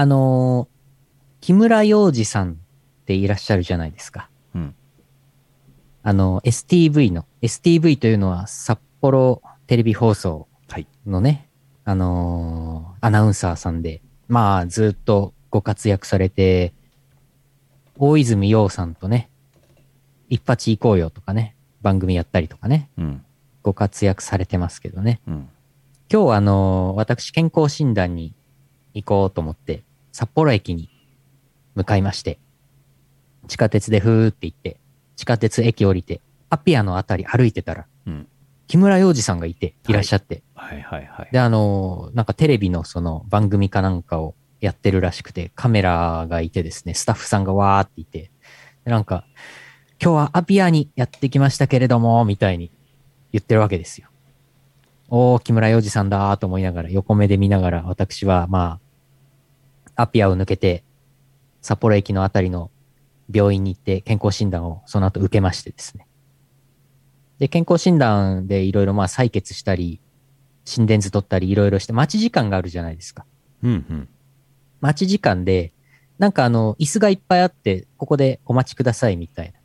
[0.00, 0.80] あのー
[1.42, 2.54] 木村洋二さんっ
[3.04, 4.28] ていらっしゃるじゃないですか。
[4.54, 4.74] うん。
[6.02, 10.86] あの、STV の、STV というのは札幌テレビ放送はい。
[11.06, 11.48] のね、
[11.84, 16.72] あのーアナウンサーさんで、まあ、ずっとご活躍されて、
[17.98, 19.28] 大泉洋さんとね、
[20.30, 23.24] 一発行こうよとかね、番組やったりとかね、うん。
[23.62, 25.20] ご活躍されてますけどね。
[25.26, 25.34] うん。
[26.10, 28.34] 今日はあのー私健康診断に
[28.92, 30.90] 行こうと思って、札幌駅に
[31.74, 32.38] 向かいまして、
[33.48, 34.80] 地下鉄でふーって行って、
[35.16, 38.28] 地下鉄駅降りて、アピアのあたり歩いてたら、うん。
[38.66, 41.28] 木村洋二さんがいて、いらっしゃって、はいはいはい。
[41.32, 48.30] で、あのーなんかテレビのその番組かなんかをやってるらしくて、カメラがいてですね、スタッフさんがわーっていて、
[48.84, 49.24] でなんか、
[50.02, 52.70] 今日はアピアにやってきましたけれども、みたいに
[53.32, 54.08] 言ってるわけですよ。
[55.08, 58.89] おー、木村洋二さんだーと思いながら、横目で見ながら、私は、まあ、
[60.00, 60.84] アピアを抜けて、
[61.60, 62.70] 札幌駅のあたりの
[63.32, 66.06] 病院に行って健康診断をその後受けましてですね。
[67.38, 70.00] で、健康診断でいろいろまあ採血したり、
[70.64, 73.24] 心電図取ったりいろいろして待ち時間があるじゃないですか。
[73.62, 74.08] うんうん。
[74.80, 75.72] 待ち時間で、
[76.18, 79.58] なんかあの、椅子がいっぱいあって、ここでお待ちくださいみたいな。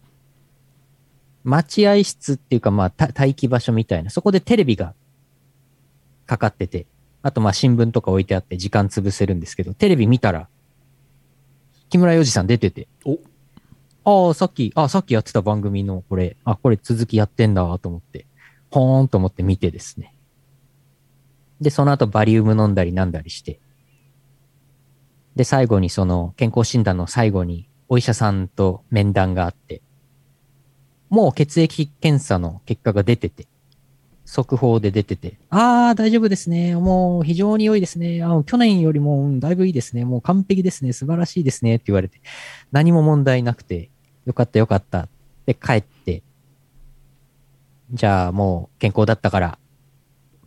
[1.43, 4.09] 待合室っていうかまあ、た待機場所みたいな。
[4.09, 4.93] そこでテレビが
[6.25, 6.87] かかってて、
[7.25, 10.47] あとまあ新聞とか置いてあって時間潰せるんですけど、テレビ見たら、
[11.89, 13.17] 木村洋二さん出てて、お
[14.27, 18.27] ああ、さっき、あさっきやってた番組のこれ、あ、これ続きやってんだと思って、
[18.69, 20.13] ほーんと思って見てですね。
[21.59, 23.59] で、その後バリウム飲んだりなんだりして。
[25.35, 29.81] で、最後にその健康診断の最後にお医者さんと面談があって、
[31.09, 33.47] もう血液検査の結果が出てて、
[34.25, 36.75] 速報で出てて、ああ、大丈夫ですね。
[36.75, 38.23] もう非常に良いですね。
[38.23, 40.03] あ去年よりもうんだいぶいいですね。
[40.03, 40.93] もう完璧ですね。
[40.93, 41.75] 素晴らしいですね。
[41.75, 42.19] って言われて、
[42.71, 43.89] 何も問題なくて、
[44.25, 45.09] よかったよかったっ
[45.45, 46.23] て帰って、
[47.91, 49.59] じゃあもう健康だったから、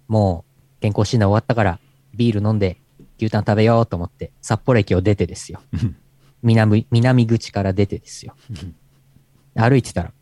[0.08, 0.44] も
[0.78, 1.78] う健康診断終わったから、
[2.14, 2.78] ビール飲んで
[3.18, 5.60] 牛タン食べようと思って、札幌駅を出てですよ。
[6.42, 8.34] 南、南口から出てですよ。
[9.54, 10.12] 歩いてたら、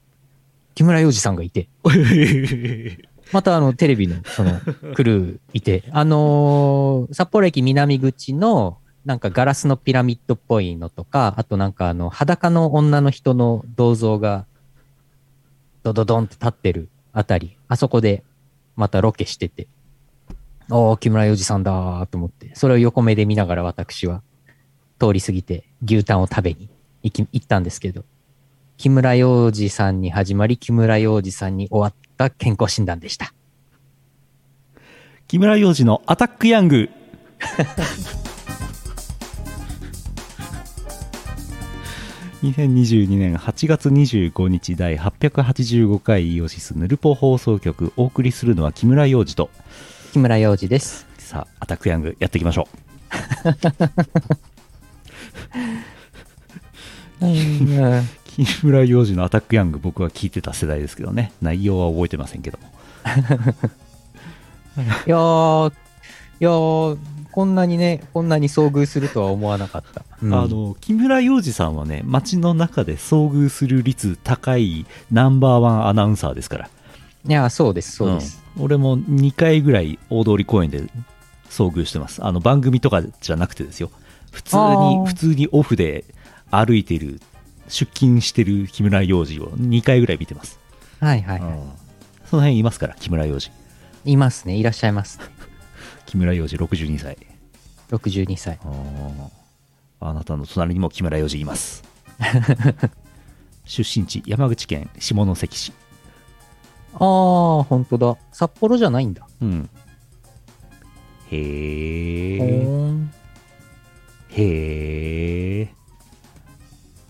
[0.75, 1.69] 木村洋二さんがいて、
[3.33, 4.61] またあのテレビのその
[4.95, 14.47] クルーいて、あのー札幌駅南口のなんかガラスのピラミッドっぽいのとか、あとなんかあの裸の女の人の銅像が
[15.83, 18.25] ドドドンって立ってるあたり、あそこで
[18.75, 19.69] またロケしてて、
[20.71, 24.23] おー、木村洋二さんだーと思って、それを横目で見ながら私は
[24.99, 26.69] 通り過ぎて牛タンを食べに
[27.03, 28.05] 行き行ったんですけど、
[28.77, 33.33] 木村洋二さんに始まり、木村洋二さんに終わった健康診断でした。
[35.29, 36.89] 木村洋二のアタックヤング。
[42.43, 49.51] 2022年8月25日第885回イオシスヌルポ放送局お送りするのは木村洋二と
[50.13, 51.07] 木村洋二です。
[51.19, 52.69] さあアタックヤングやっていきましょ
[57.21, 57.25] う
[58.45, 61.33] 木村洋二のアタックヤング僕は聞いてた世代ですけどね。
[61.41, 62.65] 内容は覚えてませんけども。
[65.07, 65.75] いやー、い
[66.41, 66.99] やー、
[67.33, 70.03] こんなにね、こんなに遭遇するとは思わなかった。
[70.23, 70.35] うん。
[70.35, 76.69] あの木村洋二さんはね街の中で遭遇する率高いナンバーワンアナウンサーですから。
[77.27, 78.43] いやー、そうです、そうです。
[78.57, 78.65] うん。
[78.65, 80.83] 俺も2回ぐらい大通公園で
[81.49, 82.23] 遭遇してます。
[82.23, 83.91] あの番組とかじゃなくてですよ。
[84.31, 86.05] 普通に普通にオフで
[86.51, 87.21] 歩いてる
[87.69, 90.59] 出勤してる木村洋二を2回ぐらい見てます、
[91.01, 91.55] はいはい、はうん。
[92.27, 93.51] その辺いますから木村洋二
[94.05, 94.13] い。
[94.13, 95.21] いますね、いらっしゃいます。
[96.07, 97.19] 木村洋二62歳
[97.91, 98.59] 62歳。
[100.01, 101.85] あなたの隣にも木村洋二います。
[103.65, 105.73] 出身地山口県下関市。
[106.95, 108.17] あー、ほんとだ。
[108.33, 109.27] 札幌じゃないんだ。
[109.41, 109.71] うん。
[111.31, 112.87] へほえ
[114.31, 115.76] へえ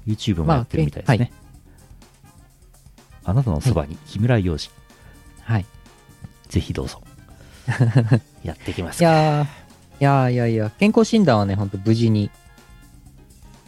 [0.06, 1.40] YouTube もやってるみたいですね、ま
[3.24, 4.70] ああなたのそばに木村洋二、
[5.42, 5.66] はい。
[6.48, 7.02] ぜひどうぞ。
[8.44, 9.00] やってきます。
[9.00, 9.48] いやー、い
[9.98, 12.30] やーいやいや、健康診断はね、ほんと無事に、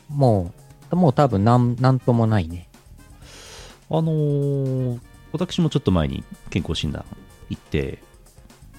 [0.09, 0.53] も
[0.93, 2.69] う、もう多分なん、なんともないね。
[3.91, 5.01] あのー
[5.33, 7.05] 私もちょっと前に健康診断
[7.51, 8.03] 行って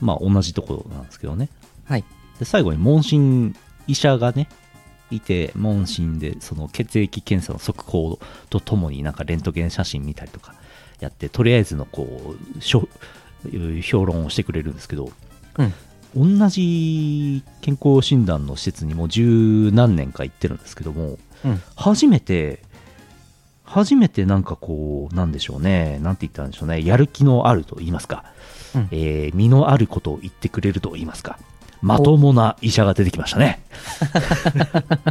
[0.01, 1.49] まあ同じところなんですけどね。
[1.85, 2.03] はい。
[2.39, 3.55] で最後に問診
[3.87, 4.49] 医者がね
[5.11, 8.19] いて問診でその血液検査の速報
[8.49, 10.53] とともになんかレントゲン写真見たりとか
[10.99, 12.87] やってとりあえずのこうしょ
[13.83, 15.11] 評論をしてくれるんですけど
[15.57, 15.73] うん。
[16.39, 22.63] 同じ健康診断の施設にもう十何年か行ってるんですけども、うん初めて
[23.63, 28.25] 初めてなんかこうなんでしょうねなんて言ったんでしょうねやる気のあると言いますか、
[28.75, 31.37] うんえー身のあることを言ってくれると言いますか
[31.81, 33.61] まともな医者が出てきましたね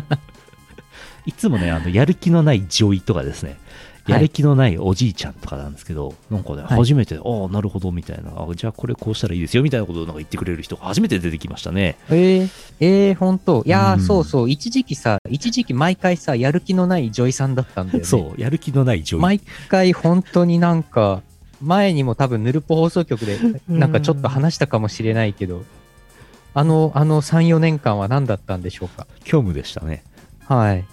[1.26, 3.59] いつもねあのやる気のない女医とかですねはい
[4.09, 11.97] やる気のないおじいちゃんとかなんですけど、なんかね、はい初めて、ああ、なるほど、みたいな、あじゃあこれこうしたらいいですよ、みたいなことをなんか言ってくれる人が初めて出てきましたね。
[12.09, 12.50] えー、
[12.81, 14.50] えー、本当いやー、うんそうそう。
[14.50, 18.05] 一時期さ、一時期毎回さ、やる気のない女医さんだったんだよね。
[18.06, 19.21] そう、やる気のない女医。
[19.21, 21.21] 毎回本当になんか、
[21.61, 23.38] 前にも多分ヌルポ放送局で、
[23.69, 25.64] なんかちょっと話したかもしれないけど、
[26.59, 29.07] あの、あの3、4年間は何だったんでしょうか？
[29.25, 30.03] 虚無でしたね。
[30.45, 30.85] はい。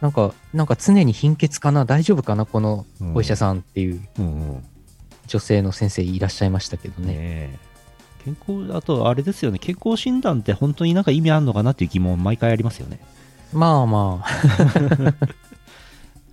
[0.00, 1.84] なんか、なんか常に貧血かな？
[1.84, 2.46] 大丈夫かな？
[2.46, 4.64] このお医者さんっていううんうん。
[5.26, 7.08] 女性の先生いらっしゃいましたけどね。
[7.08, 7.58] ねえ
[8.24, 13.00] 健康、あとあれですよね、健康診断って本当になんか意味あるのかなっていう疑問毎回ありますよね。
[13.52, 15.14] まあまあ、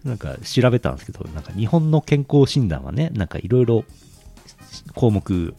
[0.08, 3.84] なんか調べたんですけど、なんか日本の健康診断はね、なんかいろいろ
[4.94, 5.56] 項目、普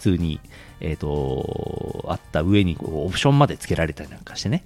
[0.00, 0.40] 通に、
[0.80, 4.64] えっ、と、あった上にオプションまでつけられたりなんかしてね、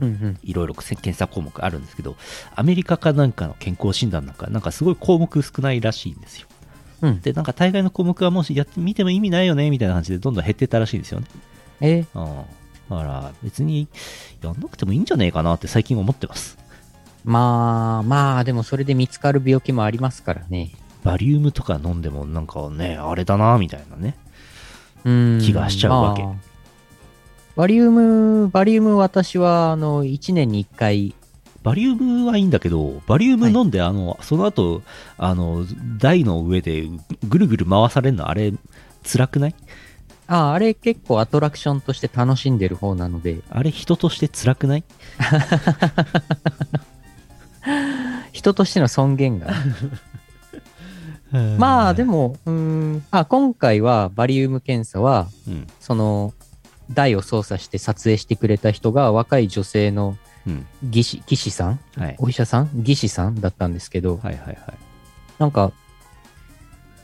[0.00, 0.38] うんうん。
[0.42, 2.16] いろいろ検査項目あるんですけど、
[2.54, 6.46] アメリカかなんかの健康診断なんか、なんかすごい項目少ないらしいんですよ。
[7.02, 7.20] うん。
[7.20, 11.26] で、なんか大概の項目はもしやってみても意味ないよね、みたいな感じでどんどん減ってったらしいんですよね。
[11.80, 12.04] え？
[12.14, 12.36] うん。
[12.90, 13.88] だから、別に
[14.42, 16.58] やんなくてもいいんじゃねえかなって最近思ってます。
[17.24, 20.70] まあまあ、でもそれで見つかる病気もありますからね。
[21.04, 24.16] バリウムとか飲んでもなんかね、あれだな、みたいなね。
[25.04, 25.38] うん。
[25.40, 26.22] 気がしちゃうわけ。
[26.22, 26.34] まあ
[27.56, 31.14] バリウム、バリウム私は、あの、1年に1回、
[31.64, 34.82] バリウムはいいんだけど、バリウム飲んで、あの、その後、
[35.16, 35.66] あの、
[35.98, 36.84] 台の上で
[37.28, 38.52] ぐるぐる回されるの、あれ、
[39.04, 39.54] 辛くない？
[40.28, 44.84] ああれ結構アトラクションとして楽しんでる方なので、あれ、人として辛くない？
[48.32, 49.48] 人としての尊厳が。
[51.58, 56.32] まあでも、うーん、あ、今回はバリウム検査は、うん、その、
[56.90, 60.16] 台を操作して撮影してくれた人が若い女性の
[60.46, 60.66] うん。
[60.82, 61.80] 技師、技師さん？
[61.96, 62.16] はい。
[62.18, 62.70] お医者さん？
[62.72, 64.58] 技師さんだったんですけど、はいはいはい。
[65.38, 65.72] なんか、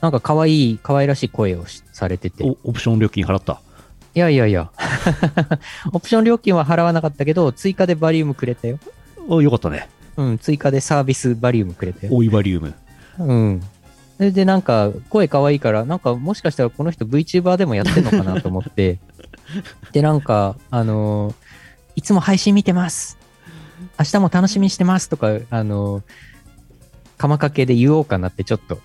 [0.01, 2.43] なんか可愛い、可愛らしい声をしされてて。
[2.63, 3.61] オプション料金払った？
[4.15, 4.71] やいやいや。
[5.93, 8.79] オプション料金は払わなかったけど、追加でバリウムくれたよ。
[9.27, 9.89] お、よかったね。
[10.17, 12.15] うん、追加でサービスバリウムくれたよ。
[12.15, 12.73] おいバリウム。
[13.19, 13.61] うん。
[14.17, 18.99] それでなんか、声可愛いから、なんかもしかしたらこの人 VTuber でもやってんのかなと思って。
[19.91, 21.35] で、なんか、あのー
[21.97, 23.17] いつも配信見てます。
[23.97, 26.03] 明日も楽しみにしてますとか、あのー
[27.17, 28.79] 釜かけで言おうかなってちょっと、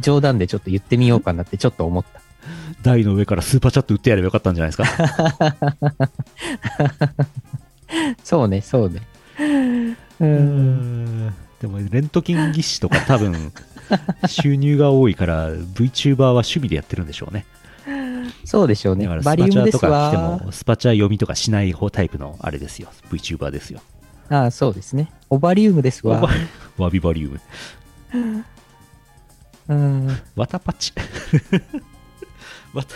[0.00, 2.20] 冗談でちょっと言ってみようかなってちょっと思った。
[2.82, 5.96] 台の上からスーパーチャット打ってやればよかったんじゃないですか？
[8.24, 9.00] そうね、そうね。
[10.20, 10.24] う。
[10.24, 11.34] うんん。
[11.60, 13.52] でも、レントゲン技師とか多分、
[14.26, 17.46] 収入が多いから、VTuber は趣味でやってるんでしょうね。
[18.44, 19.22] そうでしょうねだから。
[19.22, 20.16] スバリウパチャとか来て。
[20.44, 22.88] も、スパチャ読みとかしない方タイプのあれですよ。
[23.10, 23.80] VTuber ですよ。
[24.28, 25.10] ああ、そうですね。
[25.30, 26.20] オバリウムですわ。
[26.20, 26.30] わ
[26.78, 27.40] わびバリウム。
[29.68, 30.08] うん。
[30.34, 30.92] わたパチ。
[32.72, 32.94] わた、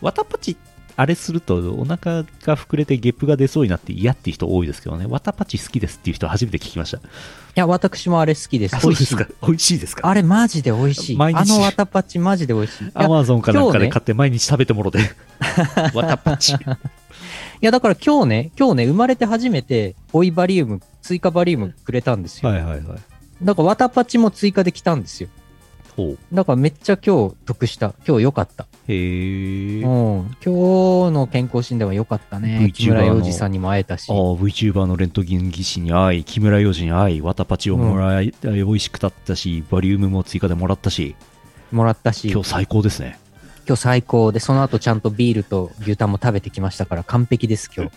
[0.00, 0.56] わたパチ、
[1.00, 5.06] あれするとお腹が膨れてゲップが出そうになって嫌っていう人多いですけどね。
[5.06, 6.96] わたパチ好きですっていう人初めて聞きました。
[6.98, 7.00] い
[7.54, 8.74] や、私もあれ好きです。
[8.74, 9.24] あ、そうですか。
[9.42, 10.08] 美味しいですか？
[10.08, 11.16] あれマジで美味しい。
[11.16, 12.90] 毎日あのわたパチマジで美味しい。
[12.94, 14.98] アマゾンかなんかで買って毎日食べてもろて。
[15.94, 16.54] わたパチ。
[16.54, 16.56] い
[17.60, 22.50] や、だから今日ね、今日ね、生まれて初めて、追いバリウム、追加バリウムくれたんですよ。
[22.50, 22.98] はいはいはい。
[23.40, 25.28] だから、わたパチも追加で来たんですよ。
[25.96, 26.18] ほう。
[26.34, 27.94] だからめっちゃ今日得した。
[28.06, 28.66] 今日良かった。
[28.88, 30.20] へうん。
[30.28, 30.34] ー。
[30.44, 32.72] 今日の健康診断は良かったね。
[32.74, 34.16] 木村洋二さんにも会えたしああ、。
[34.16, 41.14] VTuber のレントゲン技師に会い、木村洋二に会い、わたパチをもらい、美味しくたったし、バリウムも追加でもらったし、
[41.70, 43.18] もらったし、今今日最高ですね。
[43.66, 47.92] 日最高で、その後ちゃんとビールと牛タンも食べてきましたから完璧です、今日。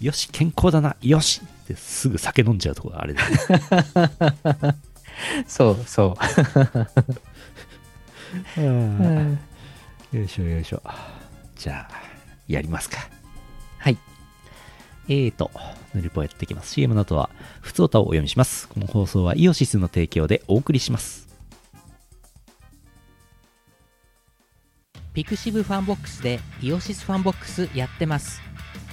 [0.06, 3.60] よし、健康だな、よしってすぐ酒飲んじゃうところあれですね。
[5.46, 6.16] そうそ
[8.56, 8.60] う。
[8.60, 9.38] うん
[10.12, 10.82] よいしょよいしょ。
[11.56, 12.02] じゃあ、
[12.46, 12.98] やりますか。
[13.78, 13.98] はい。
[15.08, 15.50] えーと、
[15.94, 16.74] ヌルポやっていきます。
[16.74, 18.68] CM の後は、ふつおたをお読みします。
[18.68, 21.26] この放送はイオシスの提供でお送りします。
[25.12, 28.42] ピクシブファンボックスでイオシスファンボックスやってます。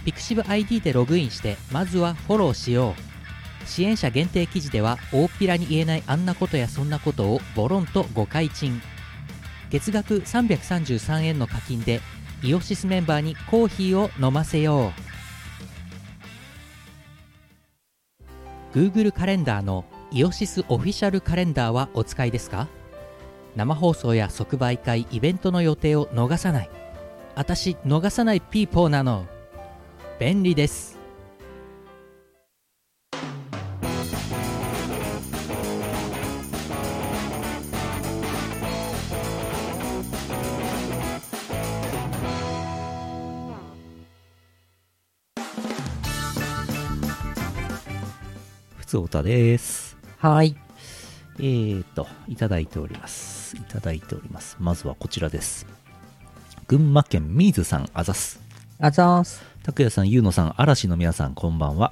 [0.06, 3.68] ピクシブ ID でログインして、まずはフォローしよう。
[3.68, 8.82] 支援者限定記事では、大っぴらに言えないあんなことやそんなことをボロンとご開陳。
[9.74, 12.00] 月額333円の課金で
[12.44, 14.94] イオシスメンバーにコーヒーを飲ませよ
[18.74, 18.78] う。
[18.78, 22.68] Google カレンダーのイオシスオフィシャルカレンダーはお使いですか？
[23.56, 26.70] 生放送や即売会イベントの予定を逃さない。
[27.34, 29.26] 私逃さないピーポーなの。
[30.20, 30.93] 便利です。
[48.94, 49.98] つおたです。
[50.20, 50.56] はい
[51.40, 53.58] えーと、いただいております。
[53.58, 54.56] いただいております。
[54.60, 55.66] まずはこちらです。
[56.68, 58.40] 群馬県ミーズさん、あざす。
[58.80, 61.92] あざーす拓也さん、ゆうのさん、嵐の皆さん、こんばんは。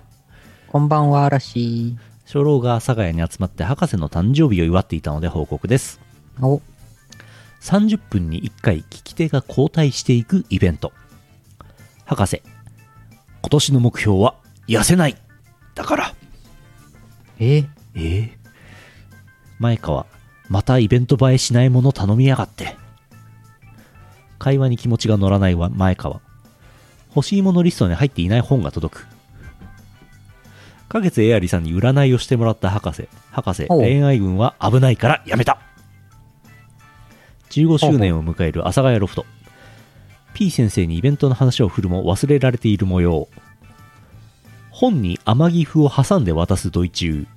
[0.68, 6.00] こんばんは嵐初老が阿佐ヶ谷に集まって博士の誕生日を祝っていたので報告です。
[6.40, 6.62] お
[7.62, 10.94] 30分に1回聞き手が交代していくイベント。
[12.06, 12.44] 博士、
[13.42, 14.36] 今年の目標は
[14.68, 15.18] 痩せない。
[15.74, 16.14] だから。
[17.42, 17.68] え？
[17.96, 18.00] え？
[18.00, 18.30] ー、
[19.58, 20.06] 前川、
[20.48, 22.78] またイベント映えしないもの頼みやがって。
[24.38, 26.22] 会話に気持ちが乗らないわ前川。
[27.16, 29.08] 欲しいものリストに入っていない本が届く。
[30.88, 33.10] 花月エアリさんに占いをしてもらった博士。
[33.32, 35.58] 博士、恋愛運は危ないからやめた。
[37.50, 39.26] 15周年を迎える阿佐ヶ谷ロフト。
[40.36, 43.28] P 先生にイベントの話を振るも忘れられている模様。
[44.82, 47.28] 本に天城符を挟んで渡すドイ中。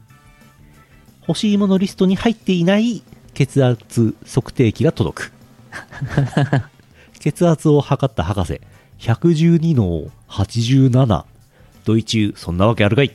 [1.28, 3.02] 欲しいものリストに入っていない
[3.34, 5.32] 血圧測定器が届く。
[7.20, 8.62] 血圧を測った博士。
[8.98, 11.24] 112の87。
[11.84, 13.14] ドイ中、そんなわけあるかい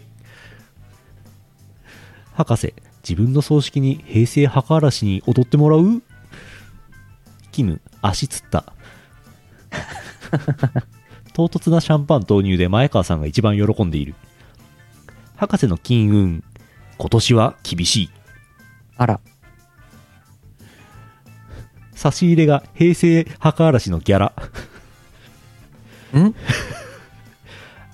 [2.34, 6.04] 博士、自分の葬式に平成墓嵐に踊ってもらう？
[7.52, 8.74] キム、足つった。
[11.34, 14.16] 唐突なシャンパン投入で前川さんが一番喜んでいる。
[15.36, 16.44] 博士の金運、
[16.98, 18.10] 今年は厳しい。
[18.98, 19.20] あら
[21.94, 24.34] 差し入れが平成墓嵐のギャラ。
[26.20, 26.36] ん？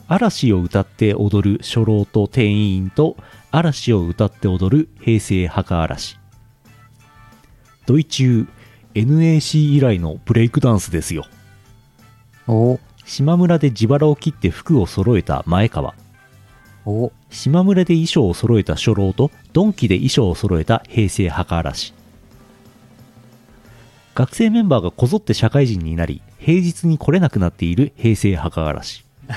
[0.08, 3.18] 嵐を歌って踊る初老と店員と
[3.52, 6.18] 嵐を歌って踊る平成墓嵐。
[7.86, 8.48] ドイ中
[8.94, 11.26] NAC 以来のブレイクダンスですよ。
[12.48, 15.94] お島村で自腹を切って服を揃えた前川。
[16.86, 17.12] お。
[17.30, 21.94] 島村で衣装を揃えた初老とドンキで衣装を揃えた平成墓嵐。
[24.16, 29.06] 学生メンバーがこぞって社会人になり平日に来れなくなっている平成墓嵐。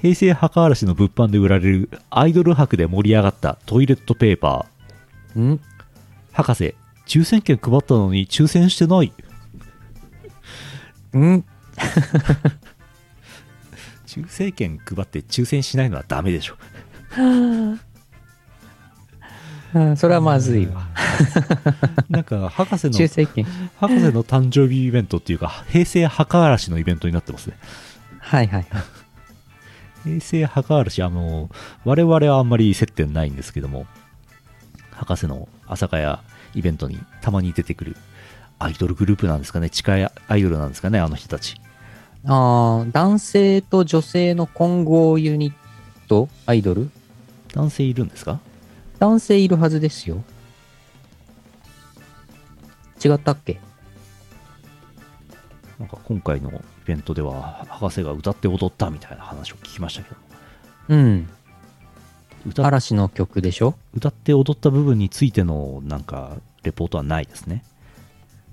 [0.00, 5.40] 平成墓嵐の物販で売られるアイドル博で盛り上がったトイレットペーパー。
[5.40, 5.60] ん？
[6.32, 6.74] 博士
[7.06, 9.12] 抽選券配ったのに抽選してない
[11.18, 11.44] ん？
[14.06, 16.56] 抽選券配って抽選しないのはダメでしょ。
[19.74, 20.86] うんそれはまずいわ。
[22.10, 23.46] なんか博士の抽選券
[23.78, 27.56] 博士の誕生日イベントっていうか、平成墓嵐のイベントになってますね。
[28.18, 28.66] はいはい
[30.04, 31.48] 平成墓嵐、あの、
[31.84, 33.86] 我々はあんまり接点ないんですけども、
[34.90, 36.22] 博士の朝霞や
[36.54, 37.96] イベントにたまに出てくる
[38.62, 41.56] アイドルグループなんですかね、地下アイドルなんですかね、あの人たち。
[42.24, 45.54] ああ男性と女性の混合ユニッ
[46.06, 46.88] トアイドル？
[47.52, 48.38] 男性いるんですか？
[49.00, 50.22] 男性いるはずですよ。
[53.04, 53.58] 違ったっけ？
[55.80, 56.54] なんか今回のイ
[56.86, 60.16] ベントでは、博士が歌って踊ったみたいな話を聞きましたけど、
[60.90, 61.28] うん。
[62.46, 63.74] 歌嵐の曲でしょ？
[63.92, 67.64] 歌って踊った部分についてのなんか、レポートはないですね。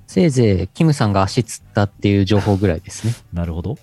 [0.10, 3.78] せいぜいキムさんが足つったっていう情報ぐらいですねなるほど。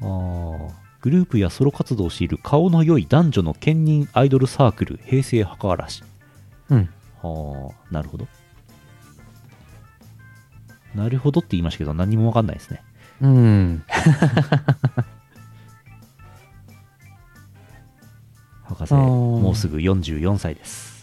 [0.00, 6.04] あーグループやソロ活動をしている顔の良い男女の兼任アイドルサークル平成墓嵐。
[6.70, 6.88] うん
[7.22, 8.28] はあ、なるほど。
[10.94, 12.84] なるほどって言いましたけど何もわかんないですね。
[13.20, 13.84] うん
[18.62, 20.93] 博士、もうすぐ44歳です。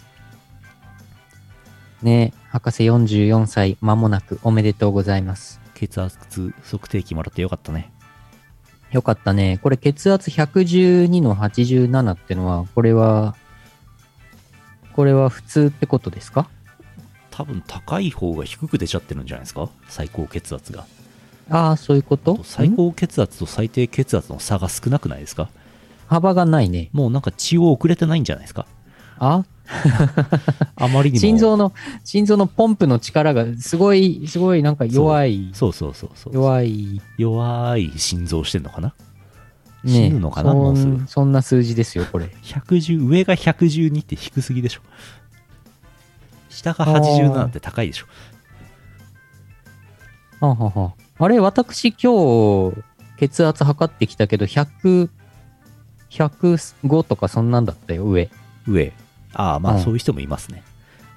[2.01, 5.59] ね博士44歳間もなくおめでとうございます。
[5.73, 7.91] 血圧測定器もらってよかったね。
[8.91, 9.59] よかったね。
[9.63, 13.35] これ血圧112の87ってのはこれは
[14.93, 16.49] これは普通ってことですか？
[17.29, 19.69] 多分高い方が低く出ちゃってるんじゃないですか？
[19.87, 20.85] 最高血圧が。
[21.49, 22.43] ああそういうこと？
[22.43, 25.49] 最ん高血圧と最低血圧の差が少なくないですか？
[26.07, 26.89] 幅がないね。
[26.91, 28.67] もうなんか血を遅れてないんじゃないですか？
[29.17, 29.45] あ
[30.75, 31.19] あまりにも。
[31.19, 31.73] 心臓の、
[32.03, 36.33] 心臓のポンプの力がすごい、すごいなんか弱い、そうそうそうそう。
[36.33, 38.93] 弱い、弱い心臓してんのかな？
[39.83, 40.53] ね死ぬのかな？
[40.53, 40.91] うすぐ。
[40.93, 42.25] んそんな数字ですよ、これ。
[42.43, 44.81] 110上が112って低すぎでしょ。
[46.49, 48.05] 下が87って高いでしょ。
[50.41, 52.83] はあはあはああれ、私今日、
[53.17, 55.09] 血圧測ってきたけど、100、
[56.09, 58.29] 105とかそんなんだったよ、上。
[58.67, 58.91] 上
[59.33, 60.63] ああまあうんそういう人もいますね、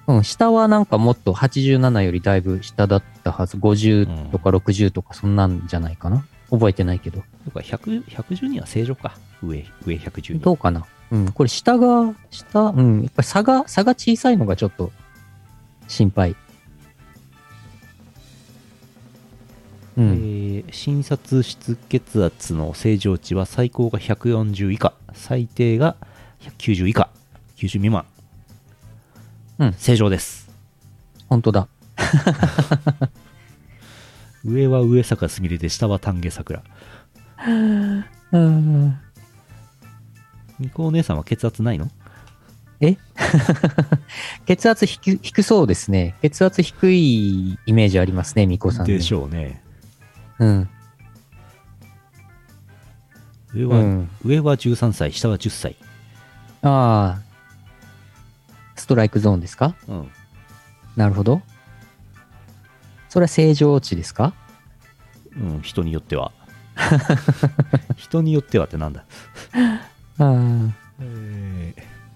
[0.07, 3.57] うん、下はなんかもっと87よりだいぶ下だったはず。
[3.57, 6.25] 50とか60とかそんなんじゃないかな。
[6.51, 7.23] 覚えてないけど。
[7.45, 9.17] とか100 112は正常か。
[9.43, 10.85] 上上112どうかな。
[11.11, 14.93] うん、これ下が、下、うん、やっぱり差が、差が小さいのがちょっと
[15.89, 16.31] 心配。
[16.33, 16.37] う
[19.99, 20.13] えん。
[20.13, 24.93] ー診察室血圧の正常値は最高が140以下。
[25.15, 25.97] 最低が
[26.59, 27.09] 190以下
[27.57, 28.05] 90未満
[29.59, 30.51] うん正常です
[31.29, 31.69] 本当だ。
[34.45, 36.63] 上は上坂すみれで下は丹下桜
[38.33, 38.97] うん。
[40.59, 41.91] みこお姉さんは血圧ないの？
[44.47, 46.15] 血圧低低そうですね。
[46.21, 48.93] 血圧低いイメージありますね、みこさん、ね。
[48.95, 49.63] でしょうね
[50.39, 50.69] うん。
[53.55, 54.11] 上は、うん。
[54.25, 55.77] 上は13歳下は10歳
[56.63, 57.24] ああ。
[58.85, 59.75] ストライクゾーンですか？
[59.89, 60.09] うん
[60.95, 61.41] なるほど。
[63.09, 64.35] それは正常値ですか？
[65.37, 66.33] うん、人によっては。
[67.97, 69.05] 人によってはってなんだ？
[70.21, 70.75] うん。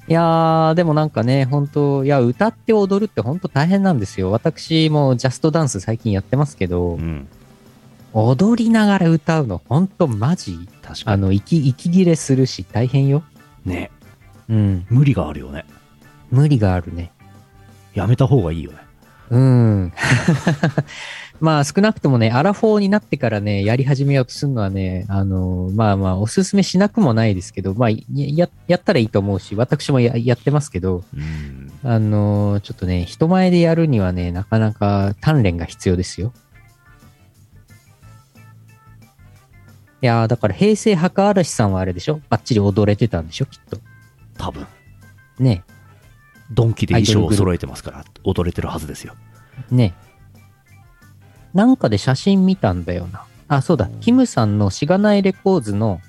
[0.09, 4.31] いやー、でもなんかね、本当いや、歌って踊るって本当大変なんですよ。
[4.31, 7.27] 私もジャストダンス最近やってますけど、うん、
[8.13, 11.15] 踊りながら歌うの本当マジ確かに。
[11.15, 13.23] あの、息、息切れするし大変よ。
[13.65, 13.91] ね、
[14.49, 14.87] うん。
[14.89, 15.65] 無理があるよね。
[16.31, 17.13] 無理があるね。
[17.95, 18.79] やめた方がいいよね。
[19.31, 19.93] うん。
[21.41, 31.73] まあ少なくともね、アラフォーになってからね、やり始めようとするのはね、あの、まあまあおすすめしなくもないですけど、まあや、やったらいいと思うし、私もややってますけど、うん。
[31.85, 36.33] あの、ちょっとね、人前でやるにはね、なかなか鍛錬が必要ですよ。
[40.01, 42.21] いやーだから平成墓嵐さんはあれでしょ？
[42.29, 43.47] バッチリ踊れてたんでしょ？
[43.47, 43.79] きっと。
[44.37, 44.65] 多分。
[45.41, 45.65] ね
[46.51, 49.15] ドンキで衣装を揃えてますから、踊れてるはずですよ。
[49.71, 49.95] ね
[51.55, 53.25] なんかで写真見たんだよな。
[53.49, 53.89] あ、そうだ。
[54.01, 56.01] キムさんのしがないレコーズの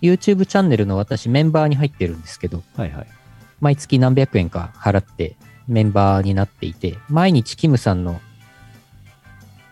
[0.00, 3.06] YouTube チャンネルの私メンバーに入ってるんですけど、はいはい。
[3.60, 5.36] 毎月何百円か払って
[5.66, 8.20] メンバーになっていて、毎日キムさんの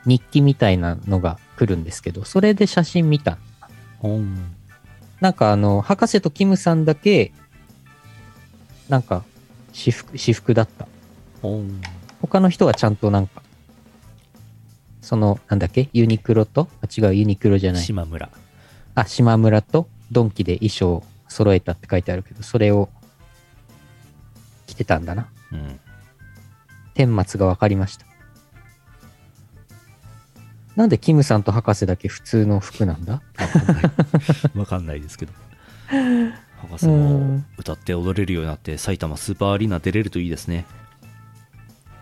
[0.07, 3.39] 日記みたいなのが来るんですけど、それで写真見た。
[5.21, 7.33] なんかあの、博士とキムさんだけ、
[8.89, 9.25] なんか、
[9.73, 10.87] 私服、私服だった。
[12.21, 13.43] 他の人はちゃんとなんか、
[15.01, 15.89] その、なんだっけ？
[15.93, 16.69] ユニクロと？
[16.81, 17.83] あ、違う、ユニクロじゃない。
[17.83, 18.31] 島村。
[18.95, 19.89] あ、島村と？
[20.13, 22.91] ドンキで衣装を揃えたって書いてあるけど、それを
[24.67, 25.29] 着てたんだな。
[25.51, 25.81] うん。
[26.95, 28.07] 顛末が分かりました。
[30.77, 33.23] なんでキムさんと博士だけ普通の服なんだ？
[34.55, 35.33] わかんない ですけど。
[36.63, 40.65] 博士も歌って踊れるようになって、埼玉スーパーアリーナ出れるといいですね。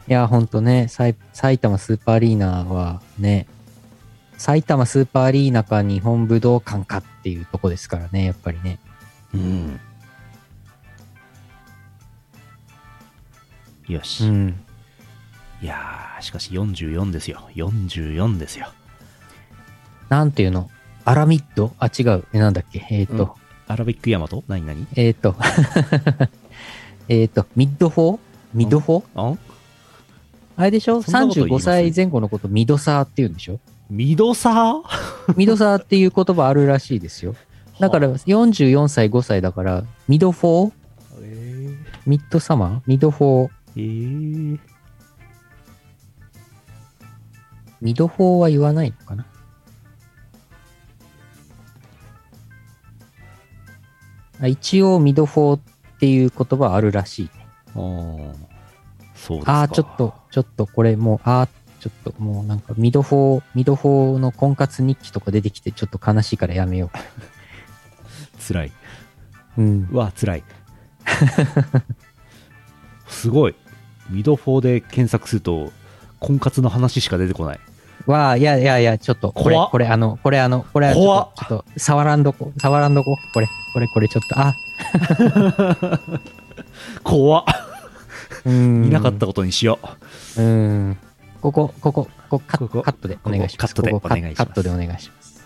[0.08, 1.14] いや、ほんとね、埼
[1.58, 3.46] 玉スーパーアリーナはね、
[4.38, 8.78] 埼玉スーパーアリーナか日本武道館かっていうとこですからね、やっぱりね。
[9.34, 9.80] うん。
[13.86, 14.24] よし。
[14.26, 14.60] うん。
[15.62, 17.48] いやー、しかし44ですよ。
[17.54, 18.72] 44ですよ。
[20.08, 20.70] なんていうの？
[21.04, 21.74] アラミッド？
[21.78, 22.24] あ、違う。
[22.32, 22.86] え、なんだっけ？
[22.90, 23.36] えっ、ー、と、
[23.70, 24.84] アラビックヤマト何何？
[24.96, 25.36] えっ、ー、と、
[27.08, 28.18] えっと、ミッドフォー？
[28.52, 29.34] ミッドフォー？
[29.34, 29.36] あ
[30.56, 31.02] あれでしょ？
[31.02, 31.60] そんなこと言いま す？
[31.60, 33.60] 35歳前後のことミドサーって言うんでしょ？
[33.88, 35.34] ミドサー？
[35.36, 37.36] ミドサーっていう言葉あるらしいですよ。
[37.78, 40.72] だから44歳5歳だから、ミドフォー？
[41.22, 42.80] えミッドサマー？
[42.88, 44.58] ミドフォーー、えー、
[47.80, 49.26] ミドフォーは言わないのかな？
[54.46, 55.60] 一応ミドフォーっ
[55.98, 57.30] ていう言葉あるらしい。
[57.74, 58.34] あー
[59.14, 59.52] そうですか。
[59.52, 61.48] ああ、ちょっと、ちょっとこれもう、ああ、
[61.80, 66.90] ちょっともうなんかミドフォー、ミドフォーの婚活日記とか出てきてちょっと悲しいからやめよ
[68.46, 68.72] 辛い。
[69.58, 69.62] う。
[69.62, 69.88] うん。
[69.90, 70.44] うわ、辛い。
[73.08, 73.54] すごい。
[74.10, 75.72] ミドフォーで検索すると、
[76.18, 77.60] 婚活の話しか出てこない。
[78.06, 84.54] わあ、いやいやいや、ちょっと、これこれあの、これあの、これはちょ怖っっと、ちょっと、触らんどこ、触らんどこ、これ、これ、これちょっと、あ、
[87.04, 87.44] 怖っ。
[88.44, 88.84] うん。
[88.86, 89.78] いなかったことにしよ
[90.36, 90.42] う。
[90.42, 90.98] うん。
[91.40, 93.74] ここ、ここ、ここカここカットでお願いします。
[93.74, 95.44] ここカットでお願いしますカットでお願いします。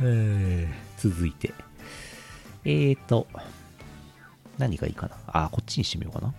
[0.00, 1.52] えー続いて。
[2.64, 3.26] えーと、
[4.58, 5.16] 何がいいかな。
[5.26, 6.32] あ、こっちにしてみようかな。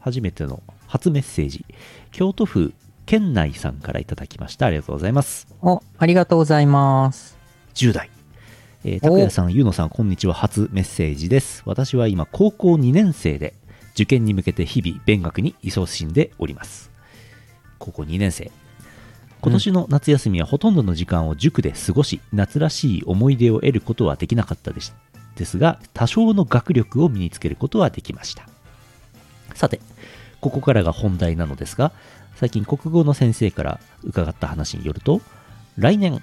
[0.00, 1.64] 初めての初メッセージ。
[2.12, 2.72] 京都府
[3.08, 4.66] 県内さんからいただきました。
[4.66, 5.48] ありがとうございます。
[5.62, 7.38] お、ありがとうございます。
[7.74, 8.10] 10代。
[8.84, 10.34] えー、拓也さん、ゆうのさん、こんにちは。
[10.34, 11.62] 初メッセージです。
[11.64, 13.54] 私は今、高校2年生で、
[13.94, 16.90] 受験に向けて日々、勉学に勤しんでおります。
[17.78, 18.52] 高校2年生。
[19.40, 24.94] 今年の夏休みはほとんどの時間を塾で過ごし、夏らしい思い出を得ることはできなかったです
[25.34, 28.46] ですが、多少の学力を身につけることはできました。
[29.54, 29.80] さて、
[30.40, 31.92] ここからが本題なのですが、
[32.38, 35.20] 最近国語の先生から伺った話によると、
[35.76, 36.22] 来年、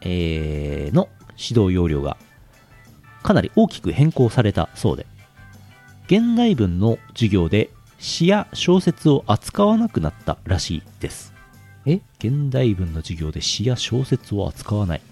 [0.00, 2.16] えーの指導要領が
[3.22, 5.06] かなり大きく変更されたそうで、
[6.06, 11.34] 現代文の授業で詩や小説を扱わなくなったらしいです。
[11.84, 12.00] え？
[12.20, 15.02] 現代文の授業で詩や小説を扱わない。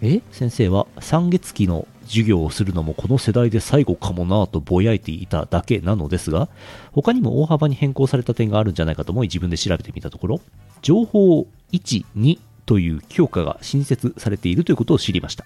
[0.00, 0.22] え？
[0.32, 6.48] 先生は三月期の授業をするのもこの世代で最後かもなぁとぼやいていただけなのですが
[6.92, 10.40] 他にも大幅に変更された点があるんじゃないかと思い自分で調べてみたところ
[10.82, 15.44] 情報1、2という教科が新設されているということを知りました。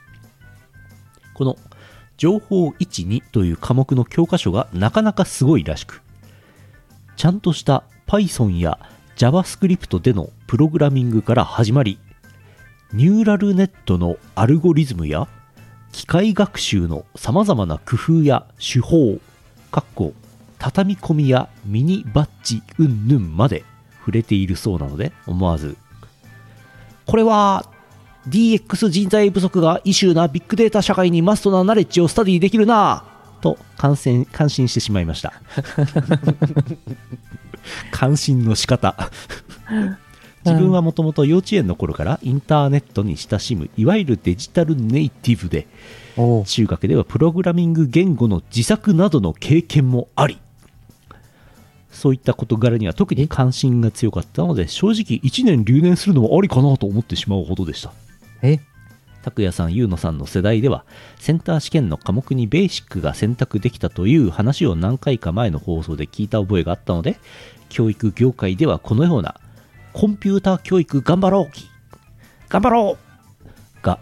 [1.34, 1.56] この
[2.16, 6.02] 情報1、2という科目の教科書がなかなかすごいらしく
[7.16, 8.78] ちゃんとした Python や
[9.16, 11.98] JavaScript でのプログラミングから始まり
[12.92, 15.28] ニューラルネットのアルゴリズムや
[15.94, 19.20] 機械学習の様々な工夫や手法、
[19.70, 20.12] かっこ
[20.58, 23.62] 畳み込みやミニバッジ云々まで
[24.00, 25.76] 触れているそうなので思わず。
[27.06, 27.70] これは
[28.28, 33.04] DX 人材不足がイシューなビッグデータ社会にマストなナレッジをスタディできるな
[33.40, 35.32] と感染感心してしまいました。
[37.92, 39.10] 感心の仕方。
[40.44, 45.66] 自分はもともと幼稚園の頃からインターネットに親しむいわゆるデジタルネイティブで
[46.44, 50.38] 中学ではプログラミング言語の自作などの経験もあり
[51.90, 57.92] そういった事柄には特に関心が強かったので正直1年留年するのはありかなと思ってしまうほどでした。
[58.42, 58.58] え？
[59.22, 60.84] 拓也さん、優乃さんの世代では、
[61.18, 67.16] センター試験の科目にベーシックが選択できたという話を何回か前の放送で聞いた覚えがあったので、
[67.70, 69.40] 教育業界ではこのような、
[69.94, 71.70] コンピューター教育頑張ろうき
[72.48, 74.00] 頑張ろうが、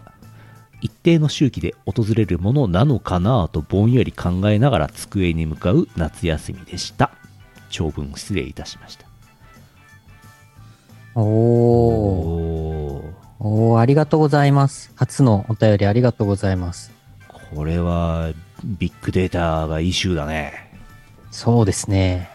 [0.81, 7.11] 一定の周期で訪れるものなのかなとぼんやり考えながら机に向かう夏休みでした。
[7.69, 9.05] 長文失礼いたしました。
[11.15, 14.91] おーおーおーありがとうございます。
[14.95, 16.91] 初のお便りありがとうございます。
[17.55, 18.31] これは
[18.63, 20.75] ビッグデータがイシューだね。
[21.29, 22.31] そうですね。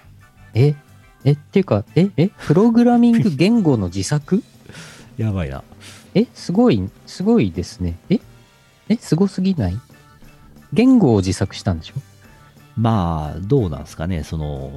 [0.55, 0.77] え
[1.29, 4.43] えっていうか、ええプログラミング言語の自作？
[5.19, 5.63] やばいな。
[6.15, 7.99] えすごい、すごいですね。
[8.09, 8.21] え
[8.89, 9.79] えすごすぎない？
[10.73, 11.95] 言語を自作したんでしょ？
[12.77, 14.23] まあ、どうなんですかね。
[14.23, 14.71] その、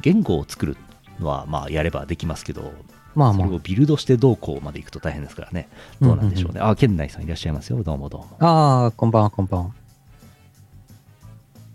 [0.00, 0.76] 言語を作る
[1.18, 2.72] のは、まあ、やればできますけど、
[3.16, 5.68] まあまそれをビルドしてどうこうまで行くと大変ですからね。
[6.00, 6.60] どうなんでしょうね。
[6.60, 7.82] あ、県内さんいらっしゃいますよ。
[7.82, 8.36] どうもどうも。
[8.38, 8.46] あ。
[8.46, 9.70] ああ、こんばんは、こんばんは。